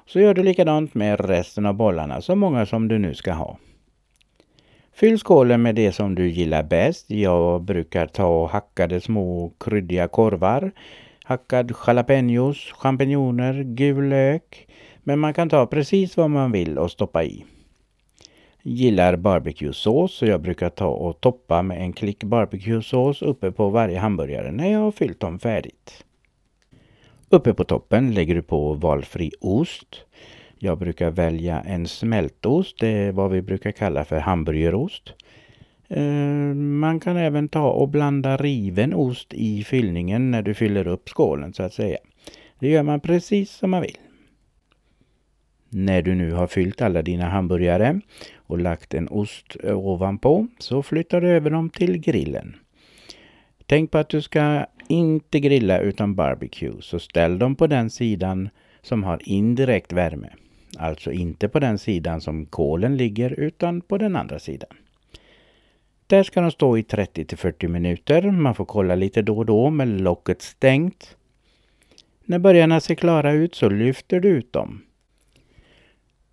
Så 0.08 0.20
gör 0.20 0.34
du 0.34 0.42
likadant 0.42 0.94
med 0.94 1.20
resten 1.20 1.66
av 1.66 1.74
bollarna, 1.74 2.20
så 2.20 2.34
många 2.34 2.66
som 2.66 2.88
du 2.88 2.98
nu 2.98 3.14
ska 3.14 3.32
ha. 3.32 3.58
Fyll 4.92 5.18
skålen 5.18 5.62
med 5.62 5.74
det 5.74 5.92
som 5.92 6.14
du 6.14 6.28
gillar 6.28 6.62
bäst. 6.62 7.10
Jag 7.10 7.62
brukar 7.62 8.06
ta 8.06 8.46
hackade 8.46 9.00
små 9.00 9.52
kryddiga 9.60 10.08
korvar, 10.08 10.70
hackad 11.24 11.72
jalapenos, 11.86 12.72
champinjoner, 12.72 13.62
gul 13.62 14.08
lök. 14.08 14.68
Men 15.02 15.18
man 15.18 15.34
kan 15.34 15.48
ta 15.48 15.66
precis 15.66 16.16
vad 16.16 16.30
man 16.30 16.52
vill 16.52 16.78
och 16.78 16.90
stoppa 16.90 17.24
i. 17.24 17.44
Gillar 18.62 19.16
barbecuesås 19.16 20.14
så 20.14 20.26
jag 20.26 20.40
brukar 20.40 20.70
ta 20.70 20.88
och 20.88 21.20
toppa 21.20 21.62
med 21.62 21.82
en 21.82 21.92
klick 21.92 22.24
barbecuesås 22.24 23.22
uppe 23.22 23.52
på 23.52 23.68
varje 23.68 23.98
hamburgare 23.98 24.52
när 24.52 24.72
jag 24.72 24.80
har 24.80 24.92
fyllt 24.92 25.20
dem 25.20 25.38
färdigt. 25.38 26.04
Uppe 27.30 27.54
på 27.54 27.64
toppen 27.64 28.14
lägger 28.14 28.34
du 28.34 28.42
på 28.42 28.72
valfri 28.72 29.32
ost. 29.40 30.04
Jag 30.58 30.78
brukar 30.78 31.10
välja 31.10 31.60
en 31.60 31.88
smältost, 31.88 32.78
det 32.80 32.88
är 32.88 33.12
vad 33.12 33.30
vi 33.30 33.42
brukar 33.42 33.70
kalla 33.70 34.04
för 34.04 34.18
hamburgerost. 34.18 35.14
Eh, 35.88 36.02
man 36.54 37.00
kan 37.00 37.16
även 37.16 37.48
ta 37.48 37.70
och 37.70 37.88
blanda 37.88 38.36
riven 38.36 38.94
ost 38.94 39.34
i 39.34 39.64
fyllningen 39.64 40.30
när 40.30 40.42
du 40.42 40.54
fyller 40.54 40.86
upp 40.86 41.08
skålen 41.08 41.52
så 41.52 41.62
att 41.62 41.72
säga. 41.72 41.98
Det 42.58 42.68
gör 42.68 42.82
man 42.82 43.00
precis 43.00 43.50
som 43.50 43.70
man 43.70 43.82
vill. 43.82 43.98
När 45.68 46.02
du 46.02 46.14
nu 46.14 46.32
har 46.32 46.46
fyllt 46.46 46.82
alla 46.82 47.02
dina 47.02 47.28
hamburgare 47.28 48.00
och 48.36 48.58
lagt 48.58 48.94
en 48.94 49.08
ost 49.08 49.56
ovanpå 49.64 50.46
så 50.58 50.82
flyttar 50.82 51.20
du 51.20 51.28
över 51.28 51.50
dem 51.50 51.70
till 51.70 51.98
grillen. 51.98 52.56
Tänk 53.66 53.90
på 53.90 53.98
att 53.98 54.08
du 54.08 54.22
ska 54.22 54.66
inte 54.88 55.40
grilla 55.40 55.78
utan 55.78 56.14
barbecue 56.14 56.76
så 56.80 56.98
ställ 56.98 57.38
dem 57.38 57.56
på 57.56 57.66
den 57.66 57.90
sidan 57.90 58.48
som 58.82 59.04
har 59.04 59.20
indirekt 59.28 59.92
värme. 59.92 60.28
Alltså 60.78 61.12
inte 61.12 61.48
på 61.48 61.60
den 61.60 61.78
sidan 61.78 62.20
som 62.20 62.46
kolen 62.46 62.96
ligger 62.96 63.40
utan 63.40 63.80
på 63.80 63.98
den 63.98 64.16
andra 64.16 64.38
sidan. 64.38 64.70
Där 66.06 66.22
ska 66.22 66.40
de 66.40 66.50
stå 66.50 66.78
i 66.78 66.82
30 66.82 67.24
till 67.24 67.38
40 67.38 67.68
minuter. 67.68 68.30
Man 68.30 68.54
får 68.54 68.64
kolla 68.64 68.94
lite 68.94 69.22
då 69.22 69.38
och 69.38 69.46
då 69.46 69.70
med 69.70 69.88
locket 69.88 70.42
stängt. 70.42 71.16
När 72.24 72.38
burgarna 72.38 72.80
ser 72.80 72.94
klara 72.94 73.32
ut 73.32 73.54
så 73.54 73.68
lyfter 73.68 74.20
du 74.20 74.28
ut 74.28 74.52
dem. 74.52 74.82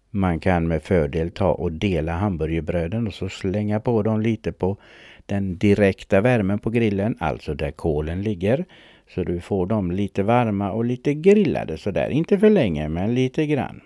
Man 0.09 0.39
kan 0.39 0.67
med 0.67 0.83
fördel 0.83 1.31
ta 1.31 1.51
och 1.51 1.71
dela 1.71 2.11
hamburgerbröden 2.11 3.07
och 3.07 3.13
så 3.13 3.29
slänga 3.29 3.79
på 3.79 4.03
dem 4.03 4.21
lite 4.21 4.51
på 4.51 4.77
den 5.25 5.57
direkta 5.57 6.21
värmen 6.21 6.59
på 6.59 6.69
grillen, 6.69 7.17
alltså 7.19 7.53
där 7.53 7.71
kolen 7.71 8.21
ligger. 8.21 8.65
Så 9.09 9.23
du 9.23 9.39
får 9.39 9.65
dem 9.65 9.91
lite 9.91 10.23
varma 10.23 10.71
och 10.71 10.85
lite 10.85 11.13
grillade 11.13 11.77
sådär. 11.77 12.09
Inte 12.09 12.39
för 12.39 12.49
länge, 12.49 12.89
men 12.89 13.15
lite 13.15 13.45
grann. 13.45 13.81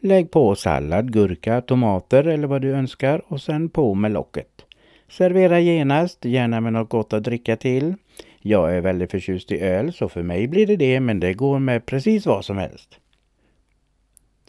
Lägg 0.00 0.30
på 0.30 0.54
sallad, 0.54 1.12
gurka, 1.12 1.60
tomater 1.60 2.24
eller 2.24 2.48
vad 2.48 2.62
du 2.62 2.70
önskar 2.70 3.22
och 3.26 3.40
sen 3.40 3.68
på 3.68 3.94
med 3.94 4.12
locket. 4.12 4.64
Servera 5.08 5.60
genast, 5.60 6.24
gärna 6.24 6.60
med 6.60 6.72
något 6.72 6.88
gott 6.88 7.12
att 7.12 7.24
dricka 7.24 7.56
till. 7.56 7.94
Jag 8.40 8.76
är 8.76 8.80
väldigt 8.80 9.10
förtjust 9.10 9.52
i 9.52 9.60
öl 9.60 9.92
så 9.92 10.08
för 10.08 10.22
mig 10.22 10.48
blir 10.48 10.66
det 10.66 10.76
det 10.76 11.00
men 11.00 11.20
det 11.20 11.34
går 11.34 11.58
med 11.58 11.86
precis 11.86 12.26
vad 12.26 12.44
som 12.44 12.58
helst. 12.58 12.98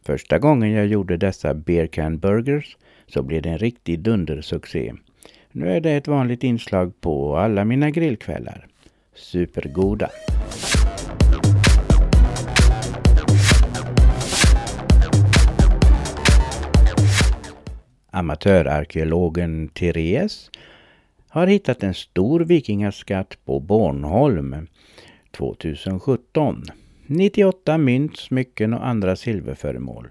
Första 0.05 0.39
gången 0.39 0.71
jag 0.71 0.85
gjorde 0.85 1.17
dessa 1.17 1.53
beer 1.53 1.87
can 1.87 2.19
burgers 2.19 2.77
så 3.09 3.23
blev 3.23 3.41
det 3.41 3.49
en 3.49 3.57
riktig 3.57 3.99
dundersuccé. 3.99 4.93
Nu 5.51 5.71
är 5.71 5.81
det 5.81 5.91
ett 5.91 6.07
vanligt 6.07 6.43
inslag 6.43 7.01
på 7.01 7.37
alla 7.37 7.65
mina 7.65 7.89
grillkvällar. 7.89 8.67
Supergoda! 9.15 10.09
Amatörarkeologen 18.11 19.67
Therese 19.67 20.51
har 21.29 21.47
hittat 21.47 21.83
en 21.83 21.93
stor 21.93 22.39
vikingaskatt 22.39 23.37
på 23.45 23.59
Bornholm 23.59 24.67
2017. 25.31 26.63
98 27.05 27.77
mynt, 27.77 28.17
smycken 28.17 28.73
och 28.73 28.87
andra 28.87 29.15
silverföremål. 29.15 30.07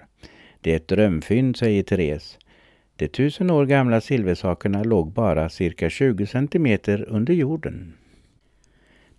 Det 0.61 0.73
är 0.73 0.77
ett 0.77 0.89
drömfynd, 0.89 1.57
säger 1.57 1.83
Therese. 1.83 2.39
De 2.99 3.09
tusen 3.09 3.51
år 3.51 3.67
gamla 3.67 4.01
silversakerna 4.01 4.83
låg 4.83 5.13
bara 5.13 5.49
cirka 5.49 5.91
20 5.91 6.27
centimeter 6.27 7.05
under 7.09 7.35
jorden. 7.35 7.93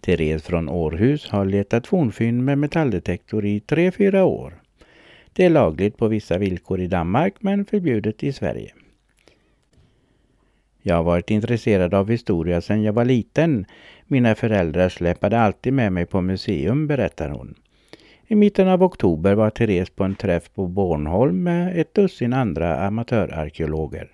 Therese 0.01 0.43
från 0.43 0.69
Århus 0.69 1.29
har 1.29 1.45
letat 1.45 1.87
fornfynd 1.87 2.43
med 2.43 2.57
metalldetektor 2.57 3.45
i 3.45 3.59
3-4 3.59 4.21
år. 4.21 4.61
Det 5.33 5.45
är 5.45 5.49
lagligt 5.49 5.97
på 5.97 6.07
vissa 6.07 6.37
villkor 6.37 6.79
i 6.79 6.87
Danmark 6.87 7.33
men 7.39 7.65
förbjudet 7.65 8.23
i 8.23 8.33
Sverige. 8.33 8.73
Jag 10.81 10.95
har 10.95 11.03
varit 11.03 11.31
intresserad 11.31 11.93
av 11.93 12.09
historia 12.09 12.61
sedan 12.61 12.83
jag 12.83 12.93
var 12.93 13.05
liten. 13.05 13.65
Mina 14.07 14.35
föräldrar 14.35 14.89
släpade 14.89 15.39
alltid 15.39 15.73
med 15.73 15.93
mig 15.93 16.05
på 16.05 16.21
museum, 16.21 16.87
berättar 16.87 17.29
hon. 17.29 17.55
I 18.31 18.35
mitten 18.35 18.67
av 18.67 18.83
oktober 18.83 19.35
var 19.35 19.49
Therese 19.49 19.89
på 19.89 20.03
en 20.03 20.15
träff 20.15 20.53
på 20.53 20.67
Bornholm 20.67 21.43
med 21.43 21.79
ett 21.79 21.93
dussin 21.93 22.33
andra 22.33 22.79
amatörarkeologer. 22.79 24.07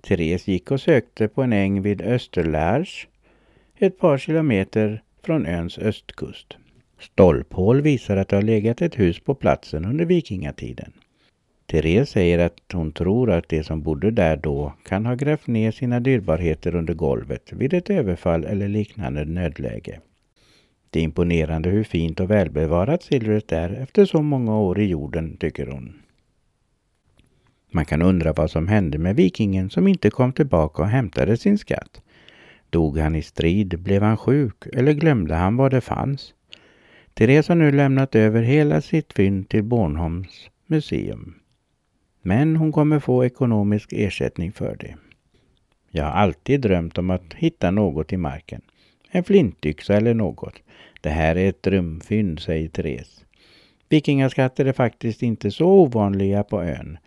Therese 0.00 0.48
gick 0.48 0.70
och 0.70 0.80
sökte 0.80 1.28
på 1.28 1.42
en 1.42 1.52
äng 1.52 1.82
vid 1.82 2.02
Österlärs, 2.02 3.08
ett 3.78 3.98
par 3.98 4.18
kilometer 4.18 5.02
från 5.24 5.46
öns 5.46 5.78
östkust. 5.78 6.56
Stolphål 7.00 7.80
visar 7.80 8.16
att 8.16 8.28
det 8.28 8.36
har 8.36 8.42
legat 8.42 8.82
ett 8.82 8.98
hus 8.98 9.20
på 9.20 9.34
platsen 9.34 9.84
under 9.84 10.04
vikingatiden. 10.04 10.92
Therese 11.66 12.10
säger 12.10 12.38
att 12.38 12.72
hon 12.72 12.92
tror 12.92 13.30
att 13.30 13.48
de 13.48 13.64
som 13.64 13.82
bodde 13.82 14.10
där 14.10 14.36
då 14.36 14.72
kan 14.84 15.06
ha 15.06 15.14
grävt 15.14 15.46
ner 15.46 15.70
sina 15.70 16.00
dyrbarheter 16.00 16.74
under 16.74 16.94
golvet 16.94 17.52
vid 17.52 17.74
ett 17.74 17.90
överfall 17.90 18.44
eller 18.44 18.68
liknande 18.68 19.24
nödläge. 19.24 20.00
Det 20.92 21.00
är 21.00 21.04
imponerande 21.04 21.70
hur 21.70 21.84
fint 21.84 22.20
och 22.20 22.30
välbevarat 22.30 23.02
silvret 23.02 23.52
är 23.52 23.70
efter 23.70 24.04
så 24.04 24.22
många 24.22 24.58
år 24.58 24.80
i 24.80 24.84
jorden, 24.84 25.36
tycker 25.36 25.66
hon. 25.66 26.02
Man 27.70 27.84
kan 27.84 28.02
undra 28.02 28.32
vad 28.32 28.50
som 28.50 28.68
hände 28.68 28.98
med 28.98 29.16
vikingen 29.16 29.70
som 29.70 29.88
inte 29.88 30.10
kom 30.10 30.32
tillbaka 30.32 30.82
och 30.82 30.88
hämtade 30.88 31.36
sin 31.36 31.58
skatt. 31.58 32.02
Dog 32.70 32.98
han 32.98 33.16
i 33.16 33.22
strid? 33.22 33.80
Blev 33.80 34.02
han 34.02 34.16
sjuk? 34.16 34.66
Eller 34.72 34.92
glömde 34.92 35.34
han 35.34 35.56
vad 35.56 35.70
det 35.70 35.80
fanns? 35.80 36.34
Therese 37.14 37.48
har 37.48 37.54
nu 37.54 37.72
lämnat 37.72 38.14
över 38.14 38.42
hela 38.42 38.80
sitt 38.80 39.12
fynd 39.12 39.48
till 39.48 39.64
Bornholms 39.64 40.50
museum. 40.66 41.34
Men 42.22 42.56
hon 42.56 42.72
kommer 42.72 42.98
få 42.98 43.24
ekonomisk 43.24 43.92
ersättning 43.92 44.52
för 44.52 44.76
det. 44.76 44.96
Jag 45.90 46.04
har 46.04 46.12
alltid 46.12 46.60
drömt 46.60 46.98
om 46.98 47.10
att 47.10 47.34
hitta 47.34 47.70
något 47.70 48.12
i 48.12 48.16
marken. 48.16 48.62
En 49.14 49.24
flintyxa 49.24 49.96
eller 49.96 50.14
något. 50.14 50.62
Det 51.00 51.10
här 51.10 51.36
är 51.36 51.48
ett 51.48 51.62
drömfynd, 51.62 52.40
säger 52.40 52.68
Therese. 52.68 53.24
Vikingaskatter 53.88 54.64
är 54.64 54.72
faktiskt 54.72 55.22
inte 55.22 55.50
så 55.50 55.66
ovanliga 55.66 56.44
på 56.44 56.62
ön. 56.62 56.98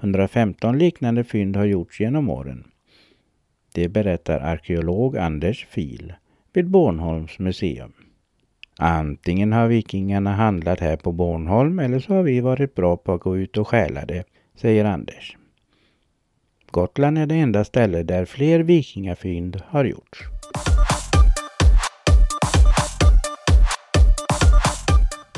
115 0.00 0.78
liknande 0.78 1.24
fynd 1.24 1.56
har 1.56 1.64
gjorts 1.64 2.00
genom 2.00 2.30
åren. 2.30 2.64
Det 3.74 3.88
berättar 3.88 4.40
arkeolog 4.40 5.16
Anders 5.16 5.66
Fil 5.66 6.12
vid 6.52 6.68
Bornholms 6.68 7.38
museum. 7.38 7.92
Antingen 8.78 9.52
har 9.52 9.68
vikingarna 9.68 10.32
handlat 10.32 10.80
här 10.80 10.96
på 10.96 11.12
Bornholm 11.12 11.78
eller 11.78 12.00
så 12.00 12.14
har 12.14 12.22
vi 12.22 12.40
varit 12.40 12.74
bra 12.74 12.96
på 12.96 13.12
att 13.12 13.20
gå 13.20 13.36
ut 13.36 13.56
och 13.56 13.68
stjäla 13.68 14.06
det, 14.06 14.24
säger 14.56 14.84
Anders. 14.84 15.36
Gotland 16.70 17.18
är 17.18 17.26
det 17.26 17.34
enda 17.34 17.64
ställe 17.64 18.02
där 18.02 18.24
fler 18.24 18.60
vikingafynd 18.60 19.62
har 19.66 19.84
gjorts. 19.84 20.20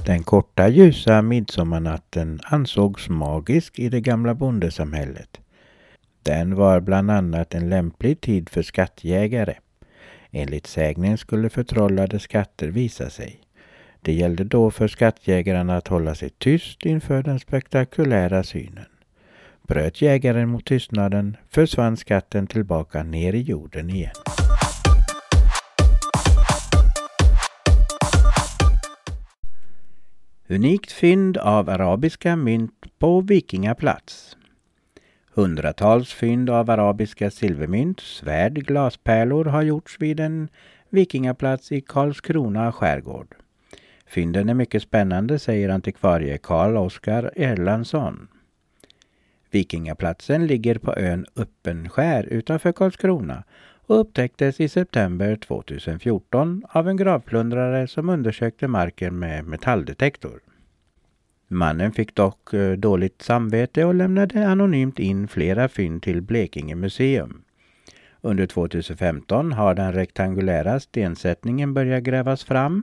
Den 0.06 0.22
korta 0.22 0.68
ljusa 0.68 1.22
midsommarnatten 1.22 2.40
ansågs 2.44 3.08
magisk 3.08 3.78
i 3.78 3.88
det 3.88 4.00
gamla 4.00 4.34
bondesamhället. 4.34 5.40
Den 6.22 6.54
var 6.54 6.80
bland 6.80 7.10
annat 7.10 7.54
en 7.54 7.68
lämplig 7.68 8.20
tid 8.20 8.48
för 8.48 8.62
skattjägare. 8.62 9.54
Enligt 10.30 10.66
sägnen 10.66 11.18
skulle 11.18 11.50
förtrollade 11.50 12.18
skatter 12.18 12.68
visa 12.68 13.10
sig. 13.10 13.40
Det 14.00 14.12
gällde 14.12 14.44
då 14.44 14.70
för 14.70 14.88
skattjägarna 14.88 15.76
att 15.76 15.88
hålla 15.88 16.14
sig 16.14 16.30
tyst 16.30 16.86
inför 16.86 17.22
den 17.22 17.40
spektakulära 17.40 18.42
synen. 18.42 18.86
Bröt 19.68 20.02
jägaren 20.02 20.48
mot 20.48 20.64
tystnaden 20.64 21.36
försvann 21.50 21.96
skatten 21.96 22.46
tillbaka 22.46 23.02
ner 23.02 23.32
i 23.32 23.40
jorden 23.40 23.90
igen. 23.90 24.45
Unikt 30.48 30.92
fynd 30.92 31.36
av 31.36 31.68
arabiska 31.68 32.36
mynt 32.36 32.98
på 32.98 33.20
Vikingaplats. 33.20 34.36
Hundratals 35.34 36.12
fynd 36.12 36.50
av 36.50 36.70
arabiska 36.70 37.30
silvermynt, 37.30 38.00
svärd, 38.00 38.54
glaspärlor 38.54 39.44
har 39.44 39.62
gjorts 39.62 39.96
vid 40.00 40.20
en 40.20 40.48
vikingaplats 40.90 41.72
i 41.72 41.80
Karlskrona 41.80 42.72
skärgård. 42.72 43.34
Fynden 44.06 44.48
är 44.48 44.54
mycket 44.54 44.82
spännande, 44.82 45.38
säger 45.38 45.68
antikvarie 45.68 46.38
Karl 46.38 46.76
Oskar 46.76 47.32
Erlandsson. 47.36 48.28
Vikingaplatsen 49.50 50.46
ligger 50.46 50.78
på 50.78 50.94
ön 50.96 51.26
Öppenskär 51.36 52.24
utanför 52.24 52.72
Karlskrona 52.72 53.44
och 53.86 54.00
upptäcktes 54.00 54.60
i 54.60 54.68
september 54.68 55.36
2014 55.36 56.62
av 56.68 56.88
en 56.88 56.96
gravplundrare 56.96 57.86
som 57.86 58.08
undersökte 58.08 58.68
marken 58.68 59.18
med 59.18 59.44
metalldetektor. 59.44 60.40
Mannen 61.48 61.92
fick 61.92 62.14
dock 62.14 62.54
eh, 62.54 62.72
dåligt 62.72 63.22
samvete 63.22 63.84
och 63.84 63.94
lämnade 63.94 64.48
anonymt 64.48 64.98
in 64.98 65.28
flera 65.28 65.68
fynd 65.68 66.02
till 66.02 66.22
Blekinge 66.22 66.74
museum. 66.74 67.42
Under 68.20 68.46
2015 68.46 69.52
har 69.52 69.74
den 69.74 69.92
rektangulära 69.92 70.80
stensättningen 70.80 71.74
börjat 71.74 72.02
grävas 72.02 72.44
fram. 72.44 72.82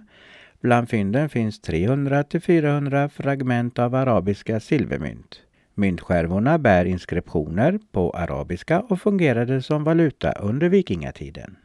Bland 0.61 0.89
fynden 0.89 1.29
finns 1.29 1.61
300-400 1.61 3.09
fragment 3.09 3.79
av 3.79 3.95
arabiska 3.95 4.59
silvermynt. 4.59 5.42
Myntskärvorna 5.75 6.57
bär 6.57 6.85
inskriptioner 6.85 7.79
på 7.91 8.11
arabiska 8.11 8.79
och 8.81 9.01
fungerade 9.01 9.61
som 9.61 9.83
valuta 9.83 10.31
under 10.31 10.69
vikingatiden. 10.69 11.55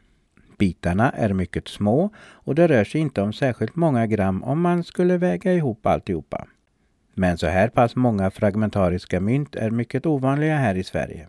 Bitarna 0.57 1.11
är 1.11 1.33
mycket 1.33 1.67
små 1.67 2.09
och 2.17 2.55
det 2.55 2.67
rör 2.67 2.83
sig 2.83 3.01
inte 3.01 3.21
om 3.21 3.33
särskilt 3.33 3.75
många 3.75 4.07
gram 4.07 4.43
om 4.43 4.61
man 4.61 4.83
skulle 4.83 5.17
väga 5.17 5.53
ihop 5.53 5.85
alltihopa. 5.85 6.47
Men 7.13 7.37
så 7.37 7.47
här 7.47 7.67
pass 7.67 7.95
många 7.95 8.31
fragmentariska 8.31 9.19
mynt 9.19 9.55
är 9.55 9.71
mycket 9.71 10.05
ovanliga 10.05 10.55
här 10.55 10.75
i 10.75 10.83
Sverige. 10.83 11.27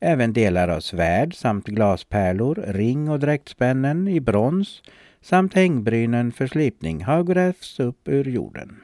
Även 0.00 0.32
delar 0.32 0.68
av 0.68 0.80
svärd 0.80 1.34
samt 1.34 1.66
glaspärlor, 1.66 2.64
ring 2.66 3.08
och 3.08 3.20
dräktspännen 3.20 4.08
i 4.08 4.20
brons 4.20 4.82
samt 5.20 5.54
hängbrynen 5.54 6.32
för 6.32 6.46
slipning 6.46 7.04
har 7.04 7.22
grävts 7.22 7.80
upp 7.80 8.08
ur 8.08 8.24
jorden. 8.24 8.80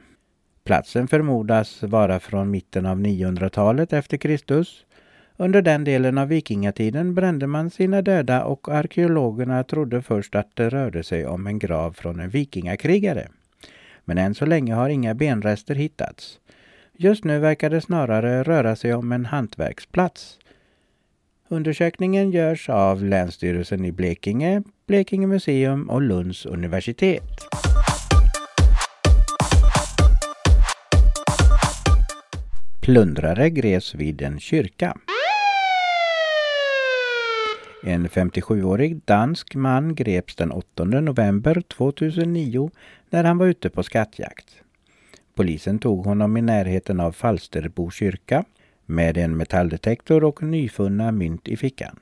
Platsen 0.63 1.07
förmodas 1.07 1.83
vara 1.83 2.19
från 2.19 2.51
mitten 2.51 2.85
av 2.85 2.99
900-talet 2.99 3.93
efter 3.93 4.17
Kristus. 4.17 4.85
Under 5.37 5.61
den 5.61 5.83
delen 5.83 6.17
av 6.17 6.27
vikingatiden 6.27 7.15
brände 7.15 7.47
man 7.47 7.69
sina 7.69 8.01
döda 8.01 8.43
och 8.43 8.69
arkeologerna 8.69 9.63
trodde 9.63 10.01
först 10.01 10.35
att 10.35 10.55
det 10.55 10.69
rörde 10.69 11.03
sig 11.03 11.25
om 11.25 11.47
en 11.47 11.59
grav 11.59 11.93
från 11.93 12.19
en 12.19 12.29
vikingakrigare. 12.29 13.27
Men 14.05 14.17
än 14.17 14.35
så 14.35 14.45
länge 14.45 14.73
har 14.73 14.89
inga 14.89 15.13
benrester 15.13 15.75
hittats. 15.75 16.39
Just 16.97 17.23
nu 17.23 17.39
verkar 17.39 17.69
det 17.69 17.81
snarare 17.81 18.43
röra 18.43 18.75
sig 18.75 18.93
om 18.93 19.11
en 19.11 19.25
hantverksplats. 19.25 20.39
Undersökningen 21.47 22.31
görs 22.31 22.69
av 22.69 23.03
Länsstyrelsen 23.03 23.85
i 23.85 23.91
Blekinge, 23.91 24.63
Blekinge 24.87 25.27
museum 25.27 25.89
och 25.89 26.01
Lunds 26.01 26.45
universitet. 26.45 27.23
Plundrare 32.81 33.49
greps 33.49 33.95
vid 33.95 34.21
en 34.21 34.39
kyrka. 34.39 34.97
En 37.83 38.07
57-årig 38.07 39.01
dansk 39.05 39.55
man 39.55 39.95
greps 39.95 40.35
den 40.35 40.51
8 40.51 40.83
november 40.83 41.61
2009 41.61 42.71
när 43.09 43.23
han 43.23 43.37
var 43.37 43.47
ute 43.47 43.69
på 43.69 43.83
skattjakt. 43.83 44.55
Polisen 45.35 45.79
tog 45.79 46.05
honom 46.05 46.37
i 46.37 46.41
närheten 46.41 46.99
av 46.99 47.11
Falsterbo 47.11 47.91
kyrka 47.91 48.43
med 48.85 49.17
en 49.17 49.37
metalldetektor 49.37 50.23
och 50.23 50.43
nyfunna 50.43 51.11
mynt 51.11 51.47
i 51.47 51.57
fickan. 51.57 51.99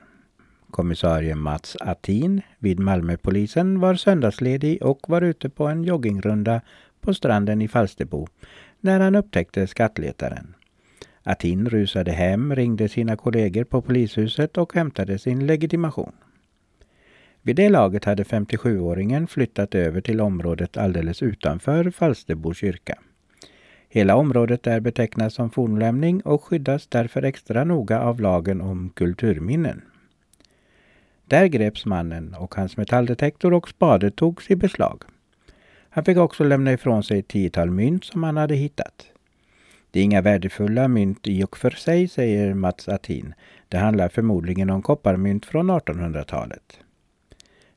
Kommissarie 0.70 1.34
Mats 1.34 1.76
Atin 1.80 2.42
vid 2.58 2.78
Malmöpolisen 2.78 3.80
var 3.80 3.94
söndagsledig 3.94 4.82
och 4.82 5.08
var 5.08 5.22
ute 5.22 5.48
på 5.48 5.66
en 5.66 5.84
joggingrunda 5.84 6.60
på 7.00 7.14
stranden 7.14 7.62
i 7.62 7.68
Falsterbo 7.68 8.26
när 8.80 9.00
han 9.00 9.14
upptäckte 9.14 9.66
skattletaren. 9.66 10.54
Atin 11.22 11.68
rusade 11.68 12.12
hem, 12.12 12.54
ringde 12.54 12.88
sina 12.88 13.16
kollegor 13.16 13.64
på 13.64 13.82
polishuset 13.82 14.58
och 14.58 14.74
hämtade 14.74 15.18
sin 15.18 15.46
legitimation. 15.46 16.12
Vid 17.42 17.56
det 17.56 17.68
laget 17.68 18.04
hade 18.04 18.22
57-åringen 18.22 19.26
flyttat 19.26 19.74
över 19.74 20.00
till 20.00 20.20
området 20.20 20.76
alldeles 20.76 21.22
utanför 21.22 21.90
Falsterbo 21.90 22.54
kyrka. 22.54 22.98
Hela 23.88 24.16
området 24.16 24.66
är 24.66 24.80
betecknat 24.80 25.32
som 25.32 25.50
fornlämning 25.50 26.20
och 26.20 26.44
skyddas 26.44 26.86
därför 26.86 27.22
extra 27.22 27.64
noga 27.64 28.00
av 28.00 28.20
lagen 28.20 28.60
om 28.60 28.90
kulturminnen. 28.90 29.82
Där 31.24 31.46
greps 31.46 31.86
mannen 31.86 32.34
och 32.34 32.54
hans 32.54 32.76
metalldetektor 32.76 33.52
och 33.52 33.68
spade 33.68 34.10
togs 34.10 34.50
i 34.50 34.56
beslag. 34.56 35.02
Han 35.90 36.04
fick 36.04 36.16
också 36.16 36.44
lämna 36.44 36.72
ifrån 36.72 37.02
sig 37.02 37.18
ett 37.18 37.28
tiotal 37.28 37.70
mynt 37.70 38.04
som 38.04 38.22
han 38.22 38.36
hade 38.36 38.54
hittat. 38.54 39.06
Det 39.90 40.00
är 40.00 40.04
inga 40.04 40.20
värdefulla 40.20 40.88
mynt 40.88 41.28
i 41.28 41.44
och 41.44 41.56
för 41.56 41.70
sig, 41.70 42.08
säger 42.08 42.54
Mats 42.54 42.88
Atin. 42.88 43.34
Det 43.68 43.78
handlar 43.78 44.08
förmodligen 44.08 44.70
om 44.70 44.82
kopparmynt 44.82 45.46
från 45.46 45.70
1800-talet. 45.70 46.80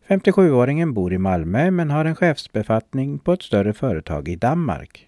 57-åringen 0.08 0.94
bor 0.94 1.14
i 1.14 1.18
Malmö 1.18 1.72
men 1.72 1.90
har 1.90 2.06
en 2.06 2.16
chefsbefattning 2.16 3.20
på 3.20 3.34
ett 3.34 3.42
större 3.42 3.74
företag 3.74 4.28
i 4.28 4.36
Danmark. 4.36 5.08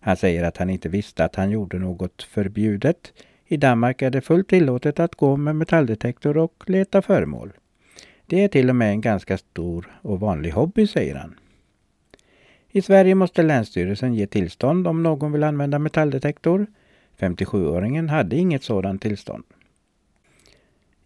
Han 0.00 0.16
säger 0.16 0.44
att 0.44 0.56
han 0.56 0.70
inte 0.70 0.88
visste 0.88 1.24
att 1.24 1.36
han 1.36 1.50
gjorde 1.50 1.78
något 1.78 2.22
förbjudet. 2.22 3.12
I 3.46 3.56
Danmark 3.56 4.02
är 4.02 4.10
det 4.10 4.20
fullt 4.20 4.48
tillåtet 4.48 5.00
att 5.00 5.14
gå 5.14 5.36
med 5.36 5.56
metalldetektor 5.56 6.36
och 6.36 6.64
leta 6.66 7.02
föremål. 7.02 7.52
Det 8.26 8.44
är 8.44 8.48
till 8.48 8.70
och 8.70 8.76
med 8.76 8.90
en 8.90 9.00
ganska 9.00 9.38
stor 9.38 9.98
och 10.02 10.20
vanlig 10.20 10.50
hobby, 10.50 10.86
säger 10.86 11.14
han. 11.14 11.34
I 12.74 12.82
Sverige 12.82 13.14
måste 13.14 13.42
Länsstyrelsen 13.42 14.14
ge 14.14 14.26
tillstånd 14.26 14.86
om 14.86 15.02
någon 15.02 15.32
vill 15.32 15.42
använda 15.42 15.78
metalldetektor. 15.78 16.66
57-åringen 17.18 18.08
hade 18.08 18.36
inget 18.36 18.62
sådant 18.62 19.02
tillstånd. 19.02 19.44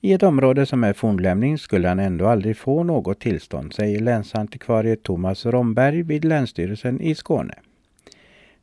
I 0.00 0.12
ett 0.12 0.22
område 0.22 0.66
som 0.66 0.84
är 0.84 0.92
fornlämning 0.92 1.58
skulle 1.58 1.88
han 1.88 1.98
ändå 1.98 2.26
aldrig 2.26 2.56
få 2.56 2.82
något 2.82 3.20
tillstånd, 3.20 3.72
säger 3.72 4.00
länsantikvarie 4.00 4.96
Thomas 4.96 5.46
Romberg 5.46 6.02
vid 6.02 6.24
Länsstyrelsen 6.24 7.00
i 7.00 7.14
Skåne. 7.14 7.54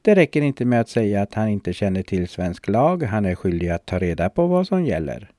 Det 0.02 0.16
räcker 0.16 0.42
inte 0.42 0.66
med 0.66 0.82
att 0.82 0.90
säga 0.90 1.22
att 1.22 1.34
han 1.34 1.48
inte 1.48 1.74
känner 1.74 2.04
till 2.04 2.28
svensk 2.28 2.68
lag, 2.68 3.04
han 3.04 3.26
är 3.26 3.36
skyldig 3.36 3.70
att 3.70 3.86
ta 3.86 4.00
reda 4.00 4.30
på 4.30 4.48
vad 4.48 4.68
som 4.68 4.86
gäller. 4.86 5.32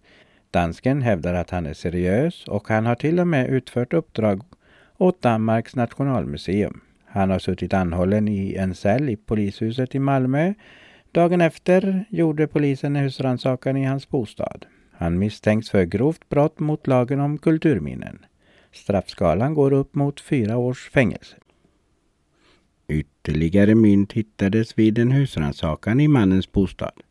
Dansken 0.51 1.03
hävdar 1.03 1.35
att 1.35 1.51
han 1.51 1.67
är 1.67 1.75
seriös 1.75 2.49
och 2.49 2.69
han 2.69 2.87
har 2.87 2.95
till 2.95 3.21
och 3.21 3.27
med 3.27 3.49
utfört 3.49 3.93
uppdrag 3.93 4.43
åt 4.97 5.23
Danmarks 5.23 5.77
nationalmuseum. 5.77 6.81
Han 7.15 7.31
har 7.31 7.39
suttit 7.39 7.75
anhållen 7.75 8.29
i 8.29 8.55
en 8.55 8.75
cell 8.75 9.09
i 9.09 9.17
polishuset 9.17 9.95
i 9.95 9.99
Malmö. 9.99 10.55
Dagen 11.13 11.41
efter 11.41 12.05
gjorde 12.11 12.47
polisen 12.47 12.97
husrannsakan 12.97 13.77
i 13.77 13.85
hans 13.85 14.09
bostad. 14.09 14.67
Han 14.93 15.19
misstänks 15.19 15.71
för 15.71 15.85
grovt 15.85 16.29
brott 16.29 16.61
mot 16.61 16.87
lagen 16.87 17.21
om 17.21 17.39
kulturminnen. 17.39 18.19
Straffskalan 18.73 19.55
går 19.55 19.73
upp 19.73 19.95
mot 19.95 20.21
fyra 20.21 20.57
års 20.57 20.91
fängelse. 20.91 21.37
Ytterligare 22.89 23.75
mynt 23.75 24.13
hittades 24.13 24.79
vid 24.79 24.99
en 24.99 25.13
husrannsakan 25.13 26.01
i 26.01 26.09
mannens 26.09 26.53
bostad. 26.53 27.03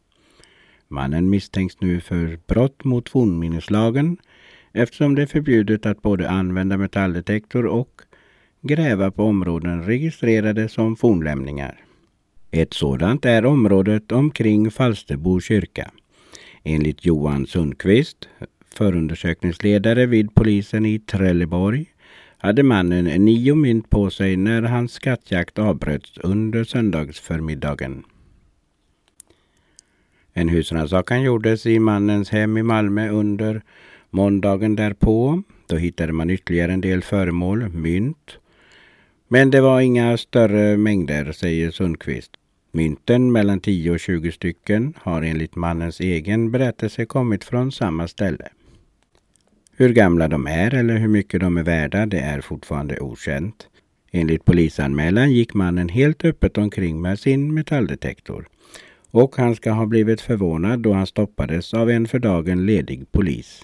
Mannen 0.88 1.30
misstänks 1.30 1.82
nu 1.82 2.02
för 2.02 2.40
brott 2.48 2.84
mot 2.84 3.10
fornminneslagen 3.10 4.18
eftersom 4.74 5.16
det 5.16 5.22
är 5.22 5.26
förbjudet 5.26 5.86
att 5.86 6.02
både 6.02 6.30
använda 6.30 6.78
metalldetektor 6.78 7.66
och 7.66 8.02
gräva 8.64 9.12
på 9.12 9.24
områden 9.24 9.84
registrerade 9.84 10.70
som 10.70 10.96
fornlämningar. 10.96 11.80
Ett 12.52 12.74
sådant 12.74 13.26
är 13.26 13.46
området 13.46 14.12
omkring 14.12 14.72
Falsterbo 14.72 15.40
kyrka. 15.40 15.92
Enligt 16.64 17.06
Johan 17.06 17.48
Sundqvist, 17.48 18.30
förundersökningsledare 18.76 20.06
vid 20.06 20.36
polisen 20.36 20.86
i 20.86 21.00
Trelleborg, 21.00 21.86
hade 22.38 22.64
mannen 22.64 23.26
nio 23.26 23.56
mynt 23.56 23.90
på 23.90 24.10
sig 24.10 24.38
när 24.38 24.62
hans 24.62 24.92
skattjakt 24.92 25.60
avbröts 25.60 26.18
under 26.18 26.64
söndagsförmiddagen. 26.64 28.04
En 30.34 30.50
husrannsakan 30.50 31.22
gjordes 31.22 31.66
i 31.66 31.80
mannens 31.80 32.30
hem 32.30 32.58
i 32.58 32.64
Malmö 32.64 33.10
under 33.10 33.62
måndagen 34.10 34.76
därpå. 34.76 35.44
Då 35.68 35.76
hittade 35.76 36.14
man 36.14 36.30
ytterligare 36.30 36.74
en 36.74 36.82
del 36.82 37.02
föremål, 37.02 37.70
mynt. 37.70 38.38
Men 39.28 39.52
det 39.52 39.62
var 39.62 39.82
inga 39.82 40.18
större 40.18 40.78
mängder, 40.78 41.32
säger 41.32 41.72
Sundqvist. 41.72 42.32
Mynten, 42.72 43.32
mellan 43.32 43.60
10 43.60 43.92
och 43.92 44.00
20 44.00 44.32
stycken, 44.32 44.94
har 44.98 45.22
enligt 45.22 45.56
mannens 45.56 46.00
egen 46.00 46.52
berättelse 46.52 47.06
kommit 47.06 47.44
från 47.44 47.72
samma 47.72 48.08
ställe. 48.08 48.48
Hur 49.78 49.90
gamla 49.90 50.28
de 50.28 50.48
är 50.48 50.74
eller 50.74 50.98
hur 50.98 51.08
mycket 51.08 51.42
de 51.42 51.58
är 51.58 51.64
värda, 51.64 52.06
det 52.06 52.20
är 52.20 52.42
fortfarande 52.42 53.00
okänt. 53.00 53.68
Enligt 54.12 54.46
polisanmälan 54.46 55.32
gick 55.32 55.54
mannen 55.54 55.90
helt 55.90 56.26
öppet 56.26 56.58
omkring 56.58 57.02
med 57.02 57.20
sin 57.20 57.54
metalldetektor. 57.54 58.48
Och 59.12 59.36
han 59.36 59.56
ska 59.56 59.72
ha 59.72 59.86
blivit 59.86 60.22
förvånad 60.22 60.80
då 60.80 60.94
han 60.94 61.08
stoppades 61.08 61.74
av 61.74 61.90
en 61.90 62.08
för 62.08 62.20
dagen 62.20 62.66
ledig 62.66 63.12
polis. 63.12 63.62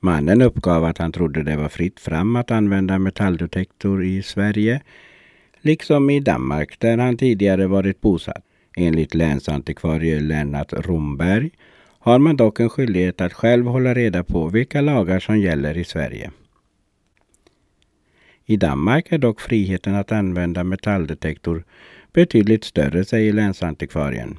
Mannen 0.00 0.42
uppgav 0.42 0.84
att 0.84 0.98
han 0.98 1.12
trodde 1.12 1.42
det 1.42 1.56
var 1.56 1.68
fritt 1.68 2.00
fram 2.00 2.36
att 2.36 2.50
använda 2.50 2.98
metalldetektor 2.98 4.04
i 4.04 4.22
Sverige, 4.22 4.80
liksom 5.60 6.10
i 6.10 6.20
Danmark 6.20 6.78
där 6.78 6.98
han 6.98 7.16
tidigare 7.16 7.66
varit 7.66 8.00
bosatt. 8.00 8.44
Enligt 8.76 9.14
länsantikvarie 9.14 10.20
Lennart 10.20 10.72
Romberg 10.72 11.50
har 11.98 12.18
man 12.18 12.36
dock 12.36 12.60
en 12.60 12.70
skyldighet 12.70 13.20
att 13.20 13.32
själv 13.32 13.66
hålla 13.66 13.94
reda 13.94 14.24
på 14.24 14.48
vilka 14.48 14.80
lagar 14.80 15.20
som 15.20 15.38
gäller 15.38 15.76
i 15.76 15.84
Sverige. 15.84 16.30
I 18.46 18.56
Danmark 18.56 19.12
är 19.12 19.18
dock 19.18 19.40
friheten 19.40 19.94
att 19.94 20.12
använda 20.12 20.64
metalldetektor 20.64 21.64
betydligt 22.12 22.64
större, 22.64 23.04
säger 23.04 23.32
länsantikvarien. 23.32 24.38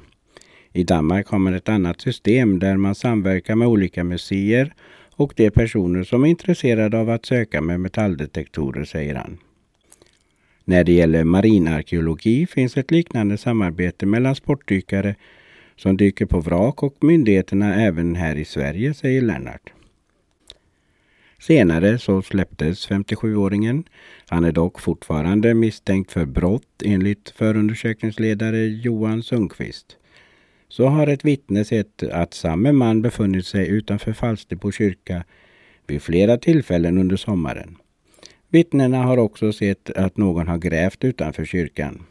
I 0.72 0.84
Danmark 0.84 1.28
har 1.28 1.38
man 1.38 1.54
ett 1.54 1.68
annat 1.68 2.00
system 2.00 2.58
där 2.58 2.76
man 2.76 2.94
samverkar 2.94 3.54
med 3.54 3.68
olika 3.68 4.04
museer 4.04 4.74
och 5.20 5.32
de 5.36 5.50
personer 5.50 6.04
som 6.04 6.24
är 6.24 6.28
intresserade 6.28 6.98
av 6.98 7.10
att 7.10 7.26
söka 7.26 7.60
med 7.60 7.80
metalldetektorer, 7.80 8.84
säger 8.84 9.14
han. 9.14 9.38
När 10.64 10.84
det 10.84 10.92
gäller 10.92 11.24
marinarkeologi 11.24 12.46
finns 12.46 12.76
ett 12.76 12.90
liknande 12.90 13.38
samarbete 13.38 14.06
mellan 14.06 14.34
sportdykare 14.34 15.14
som 15.76 15.96
dyker 15.96 16.26
på 16.26 16.40
vrak 16.40 16.82
och 16.82 16.96
myndigheterna 17.00 17.74
även 17.74 18.14
här 18.14 18.36
i 18.36 18.44
Sverige, 18.44 18.94
säger 18.94 19.22
Lennart. 19.22 19.72
Senare 21.38 21.98
så 21.98 22.22
släpptes 22.22 22.88
57-åringen. 22.88 23.84
Han 24.28 24.44
är 24.44 24.52
dock 24.52 24.80
fortfarande 24.80 25.54
misstänkt 25.54 26.12
för 26.12 26.24
brott 26.24 26.82
enligt 26.84 27.30
förundersökningsledare 27.36 28.66
Johan 28.66 29.22
Sundqvist. 29.22 29.96
Så 30.70 30.86
har 30.86 31.06
ett 31.06 31.24
vittne 31.24 31.64
sett 31.64 32.02
att 32.02 32.34
samme 32.34 32.72
man 32.72 33.02
befunnit 33.02 33.46
sig 33.46 33.68
utanför 33.68 34.12
Falsterbo 34.12 34.72
kyrka 34.72 35.24
vid 35.86 36.02
flera 36.02 36.38
tillfällen 36.38 36.98
under 36.98 37.16
sommaren. 37.16 37.76
Vittnena 38.48 39.02
har 39.02 39.16
också 39.18 39.52
sett 39.52 39.90
att 39.90 40.16
någon 40.16 40.48
har 40.48 40.58
grävt 40.58 41.04
utanför 41.04 41.44
kyrkan. 41.44 42.02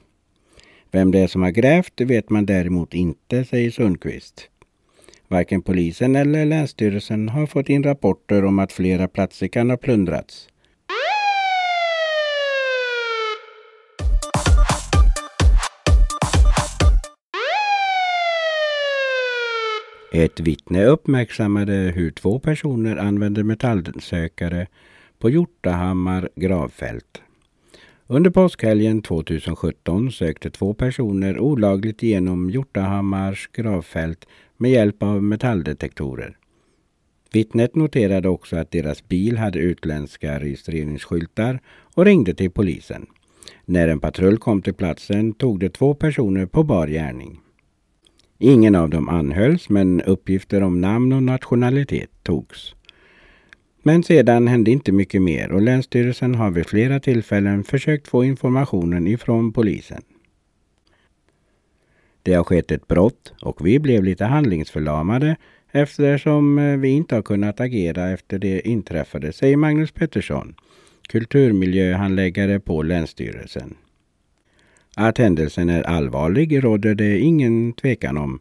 Vem 0.91 1.11
det 1.11 1.19
är 1.19 1.27
som 1.27 1.41
har 1.41 1.51
grävt 1.51 2.01
vet 2.01 2.29
man 2.29 2.45
däremot 2.45 2.93
inte, 2.93 3.45
säger 3.45 3.71
Sundqvist. 3.71 4.49
Varken 5.27 5.61
polisen 5.61 6.15
eller 6.15 6.45
Länsstyrelsen 6.45 7.29
har 7.29 7.45
fått 7.45 7.69
in 7.69 7.83
rapporter 7.83 8.45
om 8.45 8.59
att 8.59 8.71
flera 8.71 9.07
platser 9.07 9.47
kan 9.47 9.69
ha 9.69 9.77
plundrats. 9.77 10.47
Ett 20.11 20.39
vittne 20.39 20.85
uppmärksammade 20.85 21.73
hur 21.73 22.11
två 22.11 22.39
personer 22.39 22.95
använde 22.95 23.43
metallsökare 23.43 24.67
på 25.19 25.29
Hjortahammar 25.29 26.29
gravfält. 26.35 27.21
Under 28.07 28.29
påskhelgen 28.29 29.01
2017 29.01 30.11
sökte 30.11 30.49
två 30.49 30.73
personer 30.73 31.39
olagligt 31.39 32.03
igenom 32.03 32.49
Hjortahammars 32.49 33.49
gravfält 33.53 34.25
med 34.57 34.71
hjälp 34.71 35.03
av 35.03 35.23
metalldetektorer. 35.23 36.37
Vittnet 37.31 37.75
noterade 37.75 38.29
också 38.29 38.55
att 38.55 38.71
deras 38.71 39.07
bil 39.07 39.37
hade 39.37 39.59
utländska 39.59 40.39
registreringsskyltar 40.39 41.59
och 41.95 42.05
ringde 42.05 42.33
till 42.33 42.51
polisen. 42.51 43.05
När 43.65 43.87
en 43.87 43.99
patrull 43.99 44.37
kom 44.37 44.61
till 44.61 44.73
platsen 44.73 45.33
tog 45.33 45.59
de 45.59 45.69
två 45.69 45.93
personer 45.93 46.45
på 46.45 46.63
bar 46.63 46.87
gärning. 46.87 47.41
Ingen 48.41 48.75
av 48.75 48.89
dem 48.89 49.09
anhölls 49.09 49.69
men 49.69 50.01
uppgifter 50.01 50.63
om 50.63 50.81
namn 50.81 51.13
och 51.13 51.23
nationalitet 51.23 52.09
togs. 52.23 52.75
Men 53.83 54.03
sedan 54.03 54.47
hände 54.47 54.71
inte 54.71 54.91
mycket 54.91 55.21
mer 55.21 55.51
och 55.51 55.61
Länsstyrelsen 55.61 56.35
har 56.35 56.51
vid 56.51 56.67
flera 56.67 56.99
tillfällen 56.99 57.63
försökt 57.63 58.07
få 58.07 58.23
informationen 58.23 59.07
ifrån 59.07 59.53
polisen. 59.53 60.01
Det 62.23 62.33
har 62.33 62.43
skett 62.43 62.71
ett 62.71 62.87
brott 62.87 63.33
och 63.41 63.67
vi 63.67 63.79
blev 63.79 64.03
lite 64.03 64.25
handlingsförlamade 64.25 65.35
eftersom 65.71 66.59
eh, 66.59 66.77
vi 66.77 66.89
inte 66.89 67.15
har 67.15 67.21
kunnat 67.21 67.59
agera 67.59 68.09
efter 68.09 68.39
det 68.39 68.67
inträffade, 68.67 69.33
säger 69.33 69.57
Magnus 69.57 69.91
Pettersson, 69.91 70.55
kulturmiljöhandläggare 71.09 72.59
på 72.59 72.83
Länsstyrelsen. 72.83 73.75
Att 75.01 75.17
händelsen 75.17 75.69
är 75.69 75.83
allvarlig 75.83 76.63
råder 76.63 76.95
det 76.95 77.19
ingen 77.19 77.73
tvekan 77.73 78.17
om 78.17 78.39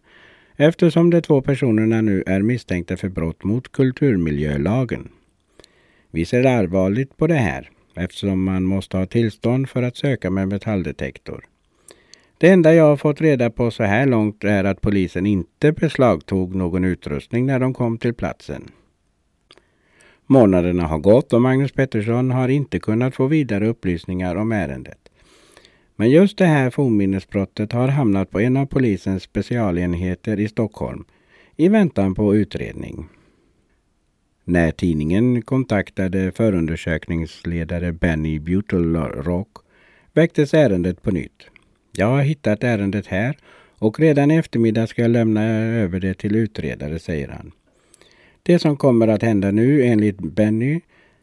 eftersom 0.56 1.10
de 1.10 1.20
två 1.20 1.42
personerna 1.42 2.00
nu 2.00 2.22
är 2.26 2.42
misstänkta 2.42 2.96
för 2.96 3.08
brott 3.08 3.44
mot 3.44 3.72
kulturmiljölagen. 3.72 5.08
Vi 6.10 6.24
ser 6.24 6.44
allvarligt 6.44 7.16
på 7.16 7.26
det 7.26 7.34
här 7.34 7.70
eftersom 7.94 8.44
man 8.44 8.64
måste 8.64 8.96
ha 8.96 9.06
tillstånd 9.06 9.68
för 9.68 9.82
att 9.82 9.96
söka 9.96 10.30
med 10.30 10.48
metalldetektor. 10.48 11.44
Det 12.38 12.48
enda 12.48 12.74
jag 12.74 12.84
har 12.84 12.96
fått 12.96 13.20
reda 13.20 13.50
på 13.50 13.70
så 13.70 13.82
här 13.82 14.06
långt 14.06 14.44
är 14.44 14.64
att 14.64 14.80
polisen 14.80 15.26
inte 15.26 15.72
beslagtog 15.72 16.54
någon 16.54 16.84
utrustning 16.84 17.46
när 17.46 17.58
de 17.58 17.74
kom 17.74 17.98
till 17.98 18.14
platsen. 18.14 18.70
Månaderna 20.26 20.86
har 20.86 20.98
gått 20.98 21.32
och 21.32 21.42
Magnus 21.42 21.72
Pettersson 21.72 22.30
har 22.30 22.48
inte 22.48 22.78
kunnat 22.78 23.14
få 23.14 23.26
vidare 23.26 23.68
upplysningar 23.68 24.36
om 24.36 24.52
ärendet. 24.52 25.07
Men 26.00 26.10
just 26.10 26.38
det 26.38 26.46
här 26.46 26.70
fornminnesbrottet 26.70 27.72
har 27.72 27.88
hamnat 27.88 28.30
på 28.30 28.40
en 28.40 28.56
av 28.56 28.66
polisens 28.66 29.22
specialenheter 29.22 30.40
i 30.40 30.48
Stockholm 30.48 31.04
i 31.56 31.68
väntan 31.68 32.14
på 32.14 32.36
utredning. 32.36 33.08
När 34.44 34.70
tidningen 34.70 35.42
kontaktade 35.42 36.32
förundersökningsledare 36.32 37.92
Benny 37.92 38.38
Butelrock 38.38 39.48
väcktes 40.12 40.54
ärendet 40.54 41.02
på 41.02 41.10
nytt. 41.10 41.46
Jag 41.92 42.06
har 42.06 42.22
hittat 42.22 42.64
ärendet 42.64 43.06
här 43.06 43.36
och 43.78 44.00
redan 44.00 44.30
i 44.30 44.36
eftermiddag 44.36 44.86
ska 44.86 45.02
jag 45.02 45.10
lämna 45.10 45.44
över 45.58 46.00
det 46.00 46.14
till 46.14 46.36
utredare, 46.36 46.98
säger 46.98 47.28
han. 47.28 47.52
Det 48.42 48.58
som 48.58 48.76
kommer 48.76 49.08
att 49.08 49.22
hända 49.22 49.50
nu 49.50 49.82
enligt 49.84 50.18
Benny 50.18 50.80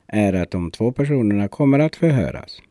är 0.08 0.34
att 0.34 0.52
de 0.52 0.72
två 0.72 0.92
personerna 0.92 1.48
kommer 1.48 1.80
att 1.80 1.96
förhöras. 1.96 2.62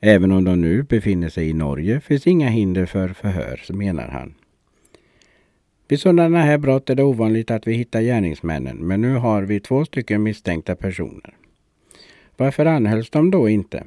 Även 0.00 0.32
om 0.32 0.44
de 0.44 0.60
nu 0.60 0.82
befinner 0.82 1.28
sig 1.28 1.48
i 1.48 1.52
Norge 1.52 2.00
finns 2.00 2.26
inga 2.26 2.48
hinder 2.48 2.86
för 2.86 3.08
förhör, 3.08 3.72
menar 3.72 4.08
han. 4.08 4.34
Vid 5.88 6.00
sådana 6.00 6.42
här 6.42 6.58
brott 6.58 6.90
är 6.90 6.94
det 6.94 7.02
ovanligt 7.02 7.50
att 7.50 7.66
vi 7.66 7.72
hittar 7.72 8.00
gärningsmännen, 8.00 8.76
men 8.76 9.00
nu 9.00 9.14
har 9.14 9.42
vi 9.42 9.60
två 9.60 9.84
stycken 9.84 10.22
misstänkta 10.22 10.76
personer. 10.76 11.34
Varför 12.36 12.66
anhölls 12.66 13.10
de 13.10 13.30
då 13.30 13.48
inte? 13.48 13.84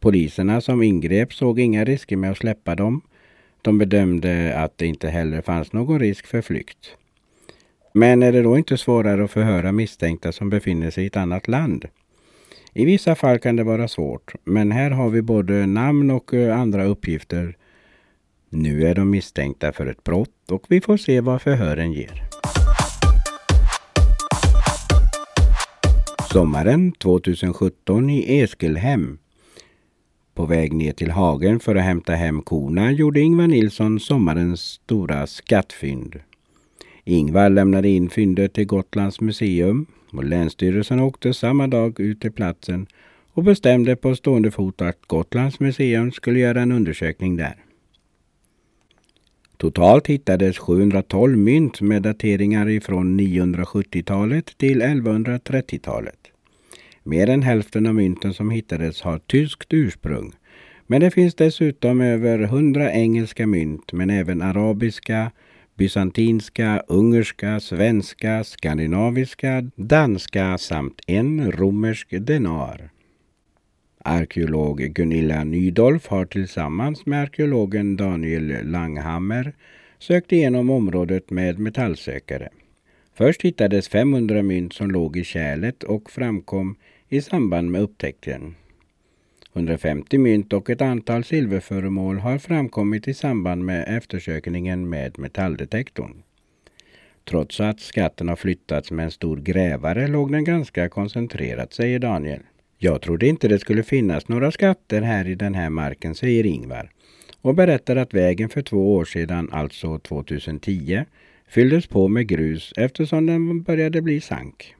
Poliserna 0.00 0.60
som 0.60 0.82
ingrep 0.82 1.34
såg 1.34 1.60
inga 1.60 1.84
risker 1.84 2.16
med 2.16 2.30
att 2.30 2.38
släppa 2.38 2.74
dem. 2.74 3.00
De 3.62 3.78
bedömde 3.78 4.58
att 4.58 4.78
det 4.78 4.86
inte 4.86 5.08
heller 5.08 5.40
fanns 5.40 5.72
någon 5.72 6.00
risk 6.00 6.26
för 6.26 6.42
flykt. 6.42 6.96
Men 7.92 8.22
är 8.22 8.32
det 8.32 8.42
då 8.42 8.58
inte 8.58 8.76
svårare 8.76 9.24
att 9.24 9.30
förhöra 9.30 9.72
misstänkta 9.72 10.32
som 10.32 10.50
befinner 10.50 10.90
sig 10.90 11.04
i 11.04 11.06
ett 11.06 11.16
annat 11.16 11.48
land? 11.48 11.84
I 12.78 12.84
vissa 12.84 13.14
fall 13.14 13.38
kan 13.38 13.56
det 13.56 13.64
vara 13.64 13.88
svårt, 13.88 14.34
men 14.44 14.72
här 14.72 14.90
har 14.90 15.10
vi 15.10 15.22
både 15.22 15.66
namn 15.66 16.10
och 16.10 16.34
eh, 16.34 16.60
andra 16.60 16.84
uppgifter. 16.84 17.56
Nu 18.50 18.86
är 18.86 18.94
de 18.94 19.10
misstänkta 19.10 19.72
för 19.72 19.86
ett 19.86 20.04
brott 20.04 20.50
och 20.50 20.64
vi 20.68 20.80
får 20.80 20.96
se 20.96 21.20
vad 21.20 21.42
förhören 21.42 21.92
ger. 21.92 22.22
Sommaren 26.32 26.92
2017 26.92 28.10
i 28.10 28.40
Eskelhem 28.40 29.18
på 30.34 30.46
väg 30.46 30.72
ner 30.72 30.92
till 30.92 31.10
hagen 31.10 31.60
för 31.60 31.76
att 31.76 31.84
hämta 31.84 32.12
hem 32.12 32.42
korna 32.42 32.92
gjorde 32.92 33.20
Ingvar 33.20 33.46
Nilsson 33.46 34.00
sommarens 34.00 34.60
stora 34.60 35.26
skattfynd. 35.26 36.20
Ingvar 37.04 37.50
lämnade 37.50 37.88
in 37.88 38.10
fyndet 38.10 38.52
till 38.52 38.66
Gotlands 38.66 39.20
museum 39.20 39.86
och 40.18 40.24
Länsstyrelsen 40.24 41.00
åkte 41.00 41.34
samma 41.34 41.66
dag 41.66 42.00
ut 42.00 42.20
till 42.20 42.32
platsen 42.32 42.86
och 43.32 43.44
bestämde 43.44 43.96
på 43.96 44.16
stående 44.16 44.50
fot 44.50 44.82
att 44.82 45.06
Gotlands 45.06 45.60
museum 45.60 46.12
skulle 46.12 46.38
göra 46.38 46.62
en 46.62 46.72
undersökning 46.72 47.36
där. 47.36 47.54
Totalt 49.56 50.06
hittades 50.06 50.58
712 50.58 51.36
mynt 51.38 51.80
med 51.80 52.02
dateringar 52.02 52.68
ifrån 52.68 53.20
970-talet 53.20 54.58
till 54.58 54.82
1130-talet. 54.82 56.18
Mer 57.02 57.28
än 57.28 57.42
hälften 57.42 57.86
av 57.86 57.94
mynten 57.94 58.34
som 58.34 58.50
hittades 58.50 59.02
har 59.02 59.18
tyskt 59.18 59.72
ursprung. 59.72 60.32
Men 60.86 61.00
det 61.00 61.10
finns 61.10 61.34
dessutom 61.34 62.00
över 62.00 62.38
100 62.38 62.92
engelska 62.92 63.46
mynt 63.46 63.92
men 63.92 64.10
även 64.10 64.42
arabiska, 64.42 65.30
bysantinska, 65.76 66.82
ungerska, 66.88 67.60
svenska, 67.60 68.44
skandinaviska, 68.44 69.70
danska 69.76 70.58
samt 70.58 71.00
en 71.06 71.52
romersk 71.52 72.08
denar. 72.10 72.90
Arkeolog 74.04 74.78
Gunilla 74.78 75.44
Nydolf 75.44 76.06
har 76.06 76.24
tillsammans 76.24 77.06
med 77.06 77.22
arkeologen 77.22 77.96
Daniel 77.96 78.70
Langhammer 78.70 79.52
sökt 79.98 80.32
igenom 80.32 80.70
området 80.70 81.30
med 81.30 81.58
metallsökare. 81.58 82.48
Först 83.14 83.42
hittades 83.42 83.88
500 83.88 84.42
mynt 84.42 84.72
som 84.72 84.90
låg 84.90 85.16
i 85.16 85.24
kärlet 85.24 85.82
och 85.82 86.10
framkom 86.10 86.76
i 87.08 87.20
samband 87.20 87.70
med 87.70 87.80
upptäckten. 87.80 88.54
150 89.56 90.18
mynt 90.18 90.52
och 90.52 90.70
ett 90.70 90.80
antal 90.80 91.24
silverföremål 91.24 92.18
har 92.18 92.38
framkommit 92.38 93.08
i 93.08 93.14
samband 93.14 93.64
med 93.64 93.96
eftersökningen 93.96 94.88
med 94.88 95.18
metalldetektorn. 95.18 96.22
Trots 97.24 97.60
att 97.60 97.80
skatten 97.80 98.28
har 98.28 98.36
flyttats 98.36 98.90
med 98.90 99.04
en 99.04 99.10
stor 99.10 99.36
grävare 99.36 100.08
låg 100.08 100.32
den 100.32 100.44
ganska 100.44 100.88
koncentrerat, 100.88 101.72
säger 101.72 101.98
Daniel. 101.98 102.40
Jag 102.78 103.02
trodde 103.02 103.26
inte 103.26 103.48
det 103.48 103.58
skulle 103.58 103.82
finnas 103.82 104.28
några 104.28 104.50
skatter 104.50 105.02
här 105.02 105.28
i 105.28 105.34
den 105.34 105.54
här 105.54 105.70
marken, 105.70 106.14
säger 106.14 106.46
Ingvar 106.46 106.90
och 107.40 107.54
berättar 107.54 107.96
att 107.96 108.14
vägen 108.14 108.48
för 108.48 108.62
två 108.62 108.94
år 108.94 109.04
sedan, 109.04 109.48
alltså 109.52 109.98
2010, 109.98 111.04
fylldes 111.48 111.86
på 111.86 112.08
med 112.08 112.26
grus 112.26 112.72
eftersom 112.76 113.26
den 113.26 113.62
började 113.62 114.02
bli 114.02 114.20
sank. 114.20 114.74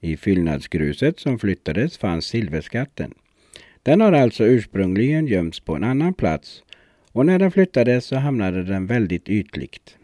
I 0.00 0.16
fyllnadsgruset 0.16 1.18
som 1.18 1.38
flyttades 1.38 1.98
fanns 1.98 2.24
silverskatten. 2.26 3.14
Den 3.82 4.00
har 4.00 4.12
alltså 4.12 4.44
ursprungligen 4.44 5.26
gömts 5.26 5.60
på 5.60 5.74
en 5.74 5.84
annan 5.84 6.14
plats 6.14 6.62
och 7.12 7.26
när 7.26 7.38
den 7.38 7.50
flyttades 7.50 8.04
så 8.04 8.16
hamnade 8.16 8.62
den 8.62 8.86
väldigt 8.86 9.28
ytligt. 9.28 9.96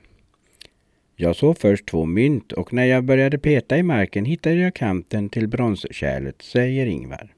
Jag 1.17 1.37
såg 1.37 1.59
först 1.59 1.87
två 1.87 2.05
mynt 2.05 2.53
och 2.53 2.73
när 2.73 2.85
jag 2.85 3.05
började 3.05 3.39
peta 3.39 3.79
i 3.79 3.83
marken 3.83 4.25
hittade 4.25 4.57
jag 4.57 4.75
kanten 4.75 5.29
till 5.29 5.49
bronskärlet, 5.49 6.43
säger 6.43 6.87
Ingvar. 6.87 7.33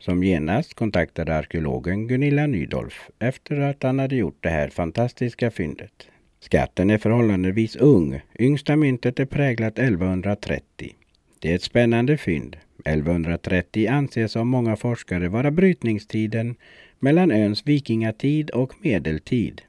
Som 0.00 0.22
genast 0.22 0.74
kontaktade 0.74 1.34
arkeologen 1.34 2.08
Gunilla 2.08 2.46
Nydolf 2.46 3.10
efter 3.18 3.60
att 3.60 3.82
han 3.82 3.98
hade 3.98 4.16
gjort 4.16 4.38
det 4.40 4.48
här 4.48 4.68
fantastiska 4.68 5.50
fyndet. 5.50 6.08
Skatten 6.40 6.90
är 6.90 6.98
förhållandevis 6.98 7.76
ung. 7.76 8.20
Yngsta 8.38 8.76
myntet 8.76 9.20
är 9.20 9.26
präglat 9.26 9.78
1130. 9.78 10.94
Det 11.38 11.50
är 11.50 11.54
ett 11.54 11.62
spännande 11.62 12.16
fynd. 12.16 12.56
1130 12.84 13.88
anses 13.88 14.36
av 14.36 14.46
många 14.46 14.76
forskare 14.76 15.28
vara 15.28 15.50
brytningstiden 15.50 16.54
mellan 16.98 17.30
öns 17.30 17.66
vikingatid 17.66 18.50
och 18.50 18.72
medeltid 18.80 19.62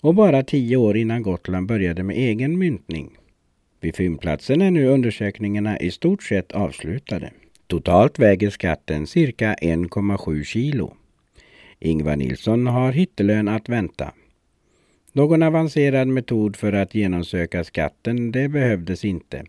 och 0.00 0.14
bara 0.14 0.42
tio 0.42 0.76
år 0.76 0.96
innan 0.96 1.22
Gotland 1.22 1.66
började 1.66 2.02
med 2.02 2.16
egen 2.16 2.58
myntning. 2.58 3.10
Vid 3.80 3.96
fyndplatsen 3.96 4.62
är 4.62 4.70
nu 4.70 4.86
undersökningarna 4.86 5.78
i 5.78 5.90
stort 5.90 6.22
sett 6.22 6.52
avslutade. 6.52 7.30
Totalt 7.66 8.18
väger 8.18 8.50
skatten 8.50 9.06
cirka 9.06 9.54
1,7 9.54 10.44
kilo. 10.44 10.94
Ingvar 11.78 12.16
Nilsson 12.16 12.66
har 12.66 12.92
hittelön 12.92 13.48
att 13.48 13.68
vänta. 13.68 14.12
Någon 15.12 15.42
avancerad 15.42 16.08
metod 16.08 16.56
för 16.56 16.72
att 16.72 16.94
genomsöka 16.94 17.64
skatten 17.64 18.32
det 18.32 18.48
behövdes 18.48 19.04
inte. 19.04 19.44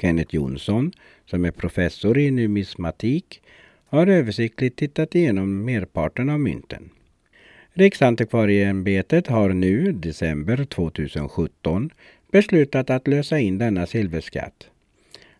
Kenneth 0.00 0.34
Jonsson, 0.34 0.92
som 1.30 1.44
är 1.44 1.50
professor 1.50 2.18
i 2.18 2.30
numismatik, 2.30 3.40
har 3.86 4.06
översiktligt 4.06 4.76
tittat 4.76 5.14
igenom 5.14 5.64
merparten 5.64 6.28
av 6.30 6.40
mynten. 6.40 6.90
Riksantikvarieämbetet 7.72 9.26
har 9.26 9.48
nu, 9.48 9.92
december 9.92 10.64
2017, 10.64 11.90
beslutat 12.32 12.90
att 12.90 13.08
lösa 13.08 13.38
in 13.38 13.58
denna 13.58 13.86
silverskatt. 13.86 14.70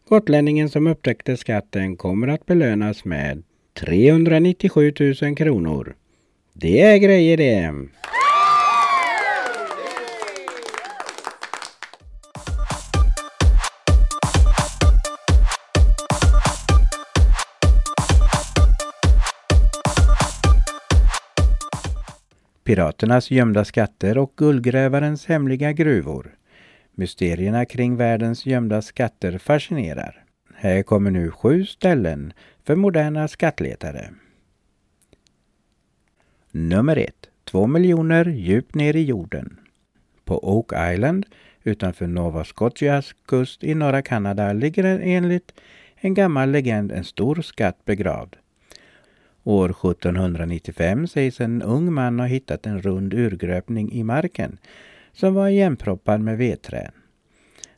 Gotlänningen 0.09 0.69
som 0.69 0.87
upptäckte 0.87 1.37
skatten 1.37 1.97
kommer 1.97 2.29
att 2.29 2.47
belönas 2.47 3.05
med 3.05 3.43
397 3.75 4.93
000 5.23 5.37
kronor. 5.37 5.95
Det 6.53 6.81
är 6.81 6.99
grejer 6.99 7.37
det! 7.37 7.75
Piraternas 22.69 23.31
gömda 23.31 23.65
skatter 23.65 24.19
och 24.19 24.33
guldgrävarens 24.37 25.27
hemliga 25.27 25.73
gruvor. 25.73 26.35
Mysterierna 26.95 27.65
kring 27.65 27.97
världens 27.97 28.47
gömda 28.47 28.83
skatter 28.83 29.39
fascinerar. 29.39 30.25
Här 30.55 30.83
kommer 30.83 31.11
nu 31.11 31.31
sju 31.31 31.65
ställen 31.65 32.33
för 32.65 32.77
moderna 32.77 33.29
skattletare. 33.29 34.11
Nummer 36.51 36.97
ett. 36.97 37.29
Två 37.45 37.67
miljoner 37.67 38.25
djupt 38.25 38.75
ner 38.75 38.97
i 38.97 39.05
jorden. 39.05 39.59
På 40.25 40.57
Oak 40.57 40.73
Island 40.95 41.27
utanför 41.65 42.07
Nova 42.07 42.45
Scotias 42.45 43.15
kust 43.27 43.65
i 43.65 43.75
norra 43.75 44.03
Kanada 44.03 44.53
ligger 44.53 44.85
enligt 44.85 45.53
en 45.97 46.15
gammal 46.15 46.51
legend 46.51 46.93
en 46.93 47.05
stor 47.05 47.43
skatt 47.43 47.85
begravd. 47.85 48.37
År 49.45 49.71
1795 49.71 51.07
sägs 51.07 51.41
en 51.41 51.63
ung 51.63 51.93
man 51.93 52.21
ha 52.21 52.27
hittat 52.27 52.67
en 52.67 52.83
rund 52.83 53.15
urgröpning 53.15 53.93
i 53.93 54.03
marken 54.03 54.59
som 55.13 55.35
var 55.35 55.49
igenproppad 55.49 56.21
med 56.21 56.39
vedträn. 56.39 56.93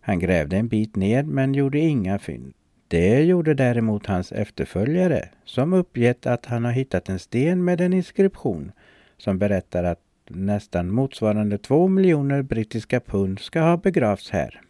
Han 0.01 0.19
grävde 0.19 0.57
en 0.57 0.69
bit 0.69 0.97
ner 0.97 1.23
men 1.23 1.55
gjorde 1.55 1.79
inga 1.79 2.19
fynd. 2.19 2.53
Det 2.89 3.23
gjorde 3.23 3.55
däremot 3.55 4.07
hans 4.07 4.33
efterföljare 4.33 5.29
som 5.45 5.73
uppgett 5.73 6.27
att 6.27 6.47
han 6.47 6.65
har 6.65 6.73
hittat 6.73 7.09
en 7.09 7.19
sten 7.19 7.65
med 7.65 7.81
en 7.81 7.93
inskription 7.93 8.73
som 9.17 9.39
berättar 9.39 9.85
att 9.85 10.01
nästan 10.29 10.91
motsvarande 10.91 11.59
två 11.59 11.89
miljoner 11.89 12.43
brittiska 12.43 13.01
pund 13.01 13.39
ska 13.39 13.61
ha 13.61 13.77
begravts 13.77 14.31
här. 14.31 14.61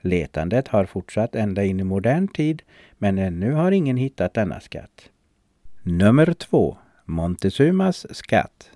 Letandet 0.00 0.68
har 0.68 0.84
fortsatt 0.84 1.34
ända 1.34 1.64
in 1.64 1.80
i 1.80 1.84
modern 1.84 2.28
tid 2.28 2.62
men 2.98 3.18
ännu 3.18 3.52
har 3.52 3.72
ingen 3.72 3.96
hittat 3.96 4.34
denna 4.34 4.60
skatt. 4.60 5.10
Nummer 5.88 6.32
två. 6.32 6.76
Montezumas 7.04 8.06
skatt. 8.16 8.70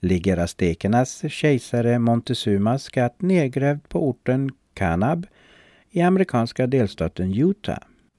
Ligger 0.00 0.36
aztekernas 0.36 1.24
kejsare 1.28 1.98
Montezumas 1.98 2.82
skatt 2.82 3.22
nedgrävd 3.22 3.88
på 3.88 4.08
orten 4.08 4.50
Kanab 4.74 5.26
i 5.90 6.00
amerikanska 6.00 6.66
delstaten 6.66 7.34
Utah. 7.34 7.78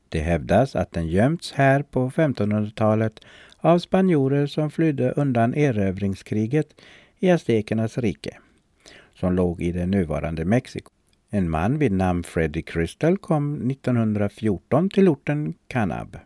Det 0.10 0.19
hävdas 0.19 0.75
att 0.75 0.91
den 0.91 1.08
gömts 1.08 1.52
här 1.52 1.82
på 1.82 2.10
1500-talet 2.10 3.19
av 3.58 3.80
spanjorer 3.80 4.47
som 4.47 4.71
flydde 4.71 5.12
undan 5.12 5.56
erövringskriget 5.56 6.82
i 7.19 7.32
aztekernas 7.32 7.97
rike, 7.97 8.38
som 9.13 9.34
låg 9.34 9.62
i 9.62 9.71
det 9.71 9.86
nuvarande 9.86 10.45
Mexiko. 10.45 10.91
En 11.30 11.49
man 11.49 11.78
vid 11.78 11.91
namn 11.91 12.23
Freddie 12.23 12.62
Crystal 12.62 13.17
kom 13.17 13.71
1914 13.71 14.89
till 14.89 15.10
orten 15.10 15.54
Kanab 15.67 16.17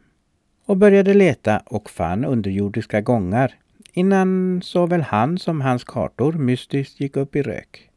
och 0.65 0.77
började 0.77 1.13
leta 1.13 1.61
och 1.65 1.89
fann 1.89 2.25
underjordiska 2.25 3.01
gångar 3.01 3.55
innan 3.93 4.61
såväl 4.63 5.01
han 5.01 5.37
som 5.37 5.61
hans 5.61 5.83
kartor 5.83 6.33
mystiskt 6.33 6.99
gick 6.99 7.17
upp 7.17 7.35
i 7.35 7.41
rök. 7.41 7.89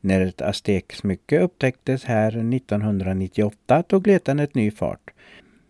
När 0.00 0.20
ett 0.20 0.42
azteksmycke 0.42 1.40
upptäcktes 1.40 2.04
här 2.04 2.28
1998 2.28 3.82
tog 3.82 4.06
letandet 4.06 4.54
ny 4.54 4.70
fart. 4.70 5.10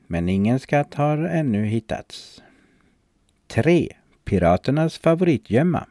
Men 0.06 0.28
ingen 0.28 0.58
skatt 0.58 0.94
har 0.94 1.18
ännu 1.18 1.64
hittats. 1.64 2.42
3. 3.46 3.88
Piraternas 4.24 4.98
favoritgömma. 4.98 5.86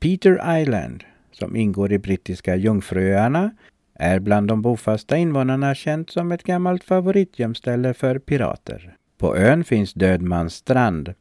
Peter 0.00 0.60
Island, 0.60 1.04
som 1.32 1.56
ingår 1.56 1.92
i 1.92 1.98
brittiska 1.98 2.56
Jungfruöarna, 2.56 3.50
är 3.94 4.18
bland 4.18 4.48
de 4.48 4.62
bofasta 4.62 5.16
invånarna 5.16 5.74
känt 5.74 6.10
som 6.10 6.32
ett 6.32 6.42
gammalt 6.42 6.84
favoritgömställe 6.84 7.94
för 7.94 8.18
pirater. 8.18 8.96
På 9.18 9.36
ön 9.36 9.64
finns 9.64 9.92
Dödmans 9.92 10.54
strand, 10.54 11.14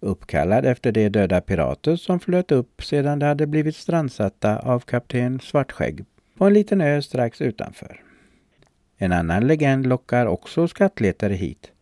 uppkallad 0.00 0.66
efter 0.66 0.92
de 0.92 1.08
döda 1.08 1.40
pirater 1.40 1.96
som 1.96 2.20
flöt 2.20 2.52
upp 2.52 2.84
sedan 2.84 3.18
de 3.18 3.26
hade 3.26 3.46
blivit 3.46 3.76
strandsatta 3.76 4.58
av 4.58 4.80
kapten 4.80 5.40
Svartskägg 5.40 6.04
på 6.38 6.46
en 6.46 6.54
liten 6.54 6.80
ö 6.80 7.02
strax 7.02 7.40
utanför. 7.40 8.00
En 8.96 9.12
annan 9.12 9.46
legend 9.46 9.86
lockar 9.86 10.26
också 10.26 10.68
skattletare 10.68 11.34
hit. 11.34 11.72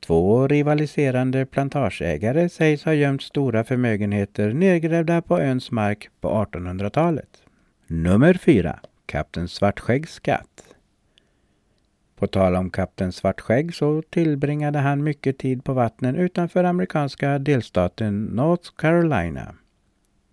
Två 0.00 0.48
rivaliserande 0.48 1.46
plantageägare 1.46 2.48
sägs 2.48 2.84
ha 2.84 2.92
gömt 2.92 3.22
stora 3.22 3.64
förmögenheter 3.64 4.52
nedgrävda 4.52 5.22
på 5.22 5.38
öns 5.40 5.70
mark 5.70 6.08
på 6.20 6.28
1800-talet. 6.28 7.42
Nummer 7.86 8.34
4. 8.34 8.78
Kapten 9.06 9.48
Svartskäggs 9.48 10.12
skatt. 10.12 10.67
På 12.18 12.26
tal 12.26 12.56
om 12.56 12.70
kapten 12.70 13.12
Svartskägg 13.12 13.74
så 13.74 14.02
tillbringade 14.10 14.78
han 14.78 15.04
mycket 15.04 15.38
tid 15.38 15.64
på 15.64 15.72
vattnen 15.72 16.16
utanför 16.16 16.64
amerikanska 16.64 17.38
delstaten 17.38 18.24
North 18.24 18.70
Carolina. 18.76 19.54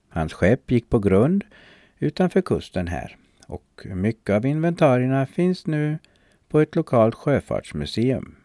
Hans 0.10 0.34
skepp 0.34 0.72
gick 0.72 0.90
på 0.90 1.00
grund 1.00 1.44
utanför 2.00 2.42
kusten 2.42 2.88
här 2.88 3.18
och 3.48 3.86
mycket 3.86 4.36
av 4.36 4.46
inventarierna 4.46 5.26
finns 5.26 5.68
nu 5.68 5.98
på 6.50 6.60
ett 6.60 6.76
lokalt 6.76 7.16
sjöfartsmuseum. 7.16 8.36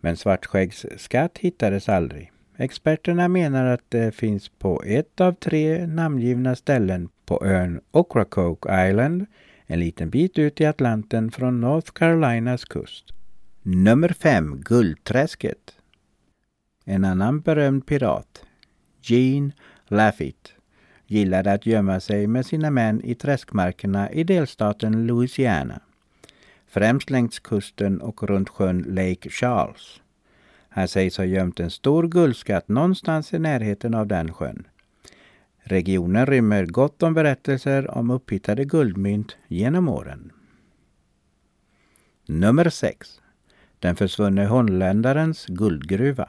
Men 0.00 0.16
Svartskäggs 0.16 0.86
skatt 0.96 1.38
hittades 1.38 1.88
aldrig. 1.88 2.32
Experterna 2.56 3.28
menar 3.28 3.64
att 3.64 3.84
det 3.88 4.14
finns 4.14 4.48
på 4.48 4.82
ett 4.86 5.20
av 5.20 5.32
tre 5.32 5.86
namngivna 5.86 6.56
ställen 6.56 7.08
på 7.26 7.44
ön 7.44 7.80
Ocracoke 7.90 8.88
Island 8.88 9.26
en 9.70 9.80
liten 9.80 10.10
bit 10.10 10.38
ut 10.38 10.60
i 10.60 10.64
Atlanten 10.64 11.30
från 11.30 11.60
North 11.60 11.92
Carolinas 11.92 12.64
kust. 12.64 13.04
Nummer 13.62 14.08
5. 14.08 14.60
Guldträsket. 14.60 15.74
En 16.84 17.04
annan 17.04 17.40
berömd 17.40 17.86
pirat, 17.86 18.44
Gene 19.02 19.52
Lafitte, 19.88 20.50
gillade 21.06 21.52
att 21.52 21.66
gömma 21.66 22.00
sig 22.00 22.26
med 22.26 22.46
sina 22.46 22.70
män 22.70 23.04
i 23.04 23.14
träskmarkerna 23.14 24.10
i 24.10 24.24
delstaten 24.24 25.06
Louisiana. 25.06 25.80
Främst 26.66 27.10
längs 27.10 27.38
kusten 27.38 28.00
och 28.00 28.22
runt 28.22 28.48
sjön 28.48 28.84
Lake 28.88 29.30
Charles. 29.30 30.00
Han 30.68 30.88
sägs 30.88 31.16
ha 31.18 31.24
gömt 31.24 31.60
en 31.60 31.70
stor 31.70 32.08
guldskatt 32.08 32.68
någonstans 32.68 33.34
i 33.34 33.38
närheten 33.38 33.94
av 33.94 34.06
den 34.06 34.32
sjön. 34.32 34.66
Regionen 35.62 36.26
rymmer 36.26 36.66
gott 36.66 37.02
om 37.02 37.14
berättelser 37.14 37.90
om 37.90 38.10
upphittade 38.10 38.64
guldmynt 38.64 39.36
genom 39.48 39.88
åren. 39.88 40.32
Nummer 42.26 42.70
6. 42.70 43.20
den 43.78 43.96
försvunne 43.96 44.46
holländarens 44.46 45.46
guldgruva. 45.46 46.28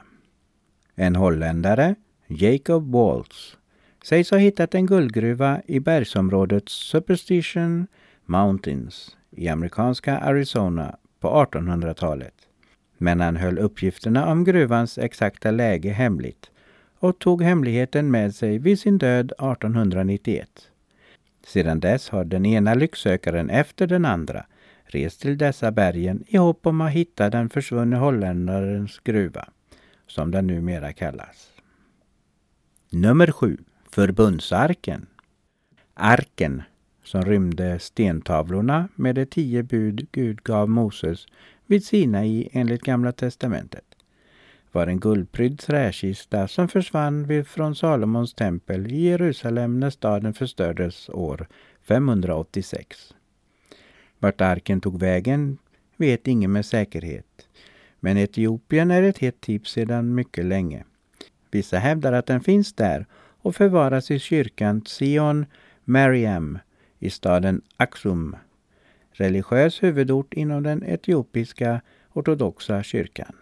En 0.94 1.16
holländare, 1.16 1.94
Jacob 2.26 2.92
Waltz, 2.92 3.56
sägs 4.04 4.30
ha 4.30 4.38
hittat 4.38 4.74
en 4.74 4.86
guldgruva 4.86 5.62
i 5.66 5.80
bergsområdet 5.80 6.68
Superstition 6.68 7.86
Mountains 8.24 9.16
i 9.30 9.48
amerikanska 9.48 10.18
Arizona 10.18 10.96
på 11.20 11.28
1800-talet. 11.28 12.34
Men 12.98 13.20
han 13.20 13.36
höll 13.36 13.58
uppgifterna 13.58 14.26
om 14.26 14.44
gruvans 14.44 14.98
exakta 14.98 15.50
läge 15.50 15.90
hemligt 15.90 16.51
och 17.02 17.18
tog 17.18 17.42
hemligheten 17.42 18.10
med 18.10 18.34
sig 18.34 18.58
vid 18.58 18.78
sin 18.78 18.98
död 18.98 19.32
1891. 19.32 20.48
Sedan 21.46 21.80
dess 21.80 22.08
har 22.08 22.24
den 22.24 22.46
ena 22.46 22.74
lycksökaren 22.74 23.50
efter 23.50 23.86
den 23.86 24.04
andra 24.04 24.46
rest 24.84 25.20
till 25.20 25.38
dessa 25.38 25.70
bergen 25.70 26.24
i 26.26 26.36
hopp 26.36 26.66
om 26.66 26.80
att 26.80 26.92
hitta 26.92 27.30
den 27.30 27.48
försvunne 27.48 27.96
holländarens 27.96 28.98
gruva, 29.04 29.48
som 30.06 30.30
den 30.30 30.46
numera 30.46 30.92
kallas. 30.92 31.52
Nummer 32.90 33.32
7. 33.32 33.58
Förbundsarken. 33.90 35.06
Arken, 35.94 36.62
som 37.04 37.22
rymde 37.22 37.78
stentavlorna 37.78 38.88
med 38.94 39.14
de 39.14 39.26
tio 39.26 39.62
bud 39.62 40.08
Gud 40.12 40.42
gav 40.42 40.68
Moses 40.68 41.26
vid 41.66 41.84
Sinai 41.84 42.48
enligt 42.52 42.82
Gamla 42.82 43.12
testamentet, 43.12 43.91
var 44.72 44.86
en 44.86 45.00
guldprydd 45.00 45.58
träkista 45.58 46.48
som 46.48 46.68
försvann 46.68 47.44
från 47.44 47.74
Salomons 47.74 48.34
tempel 48.34 48.86
i 48.86 49.00
Jerusalem 49.00 49.80
när 49.80 49.90
staden 49.90 50.34
förstördes 50.34 51.08
år 51.08 51.48
586. 51.82 53.14
Vart 54.18 54.40
arken 54.40 54.80
tog 54.80 55.00
vägen 55.00 55.58
vet 55.96 56.26
ingen 56.26 56.52
med 56.52 56.66
säkerhet. 56.66 57.48
Men 58.00 58.16
Etiopien 58.16 58.90
är 58.90 59.02
ett 59.02 59.18
hett 59.18 59.40
tips 59.40 59.70
sedan 59.72 60.14
mycket 60.14 60.44
länge. 60.44 60.84
Vissa 61.50 61.78
hävdar 61.78 62.12
att 62.12 62.26
den 62.26 62.40
finns 62.40 62.72
där 62.72 63.06
och 63.42 63.56
förvaras 63.56 64.10
i 64.10 64.18
kyrkan 64.18 64.82
Sion 64.84 65.46
Mariam 65.84 66.58
i 66.98 67.10
staden 67.10 67.62
Aksum, 67.76 68.36
religiös 69.12 69.82
huvudort 69.82 70.34
inom 70.34 70.62
den 70.62 70.82
etiopiska 70.82 71.80
ortodoxa 72.12 72.82
kyrkan. 72.82 73.36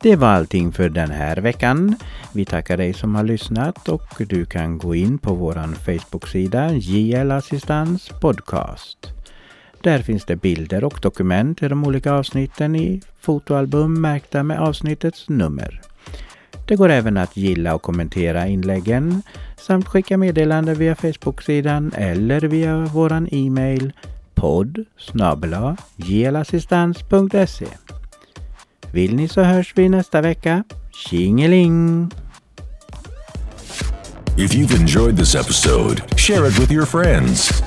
Det 0.00 0.16
var 0.16 0.28
allting 0.28 0.72
för 0.72 0.88
den 0.88 1.10
här 1.10 1.36
veckan. 1.36 1.96
Vi 2.32 2.44
tackar 2.44 2.76
dig 2.76 2.92
som 2.92 3.14
har 3.14 3.24
lyssnat 3.24 3.88
och 3.88 4.22
du 4.28 4.44
kan 4.44 4.78
gå 4.78 4.94
in 4.94 5.18
på 5.18 5.34
vår 5.34 5.74
Facebook-sida 5.74 6.72
JL 6.72 7.30
Assistans 7.30 8.10
Podcast. 8.20 8.98
Där 9.82 9.98
finns 9.98 10.24
det 10.24 10.36
bilder 10.36 10.84
och 10.84 10.98
dokument 11.02 11.62
i 11.62 11.68
de 11.68 11.84
olika 11.84 12.12
avsnitten 12.12 12.76
i 12.76 13.00
fotoalbum 13.20 14.00
märkta 14.00 14.42
med 14.42 14.60
avsnittets 14.60 15.28
nummer. 15.28 15.80
Det 16.68 16.76
går 16.76 16.88
även 16.88 17.16
att 17.16 17.36
gilla 17.36 17.74
och 17.74 17.82
kommentera 17.82 18.46
inläggen 18.46 19.22
samt 19.56 19.88
skicka 19.88 20.18
meddelande 20.18 20.74
via 20.74 20.94
Facebook-sidan 20.94 21.92
eller 21.96 22.40
via 22.40 22.78
vår 22.78 23.28
e-mail 23.30 23.92
podd 24.34 24.84
jlassistans.se. 25.96 27.66
Vill 28.92 29.14
ni 29.14 29.28
så 29.28 29.42
hörs 29.42 29.72
vi 29.76 29.88
nästa 29.88 30.20
vecka. 30.20 30.64
Tjingeling! 30.92 32.10
If 34.36 34.54
you've 34.54 34.80
enjoyed 34.80 35.16
this 35.16 35.34
episode, 35.34 36.02
share 36.16 36.48
it 36.48 36.58
with 36.58 36.72
your 36.72 36.86
friends. 36.86 37.62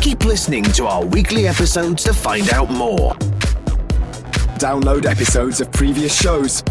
Keep 0.00 0.24
listening 0.24 0.64
to 0.64 0.84
our 0.84 1.04
weekly 1.04 1.46
episodes 1.46 2.04
to 2.04 2.12
find 2.12 2.52
out 2.52 2.70
more. 2.70 3.14
Download 4.58 5.06
episodes 5.06 5.60
of 5.60 5.70
previous 5.70 6.22
shows 6.22 6.64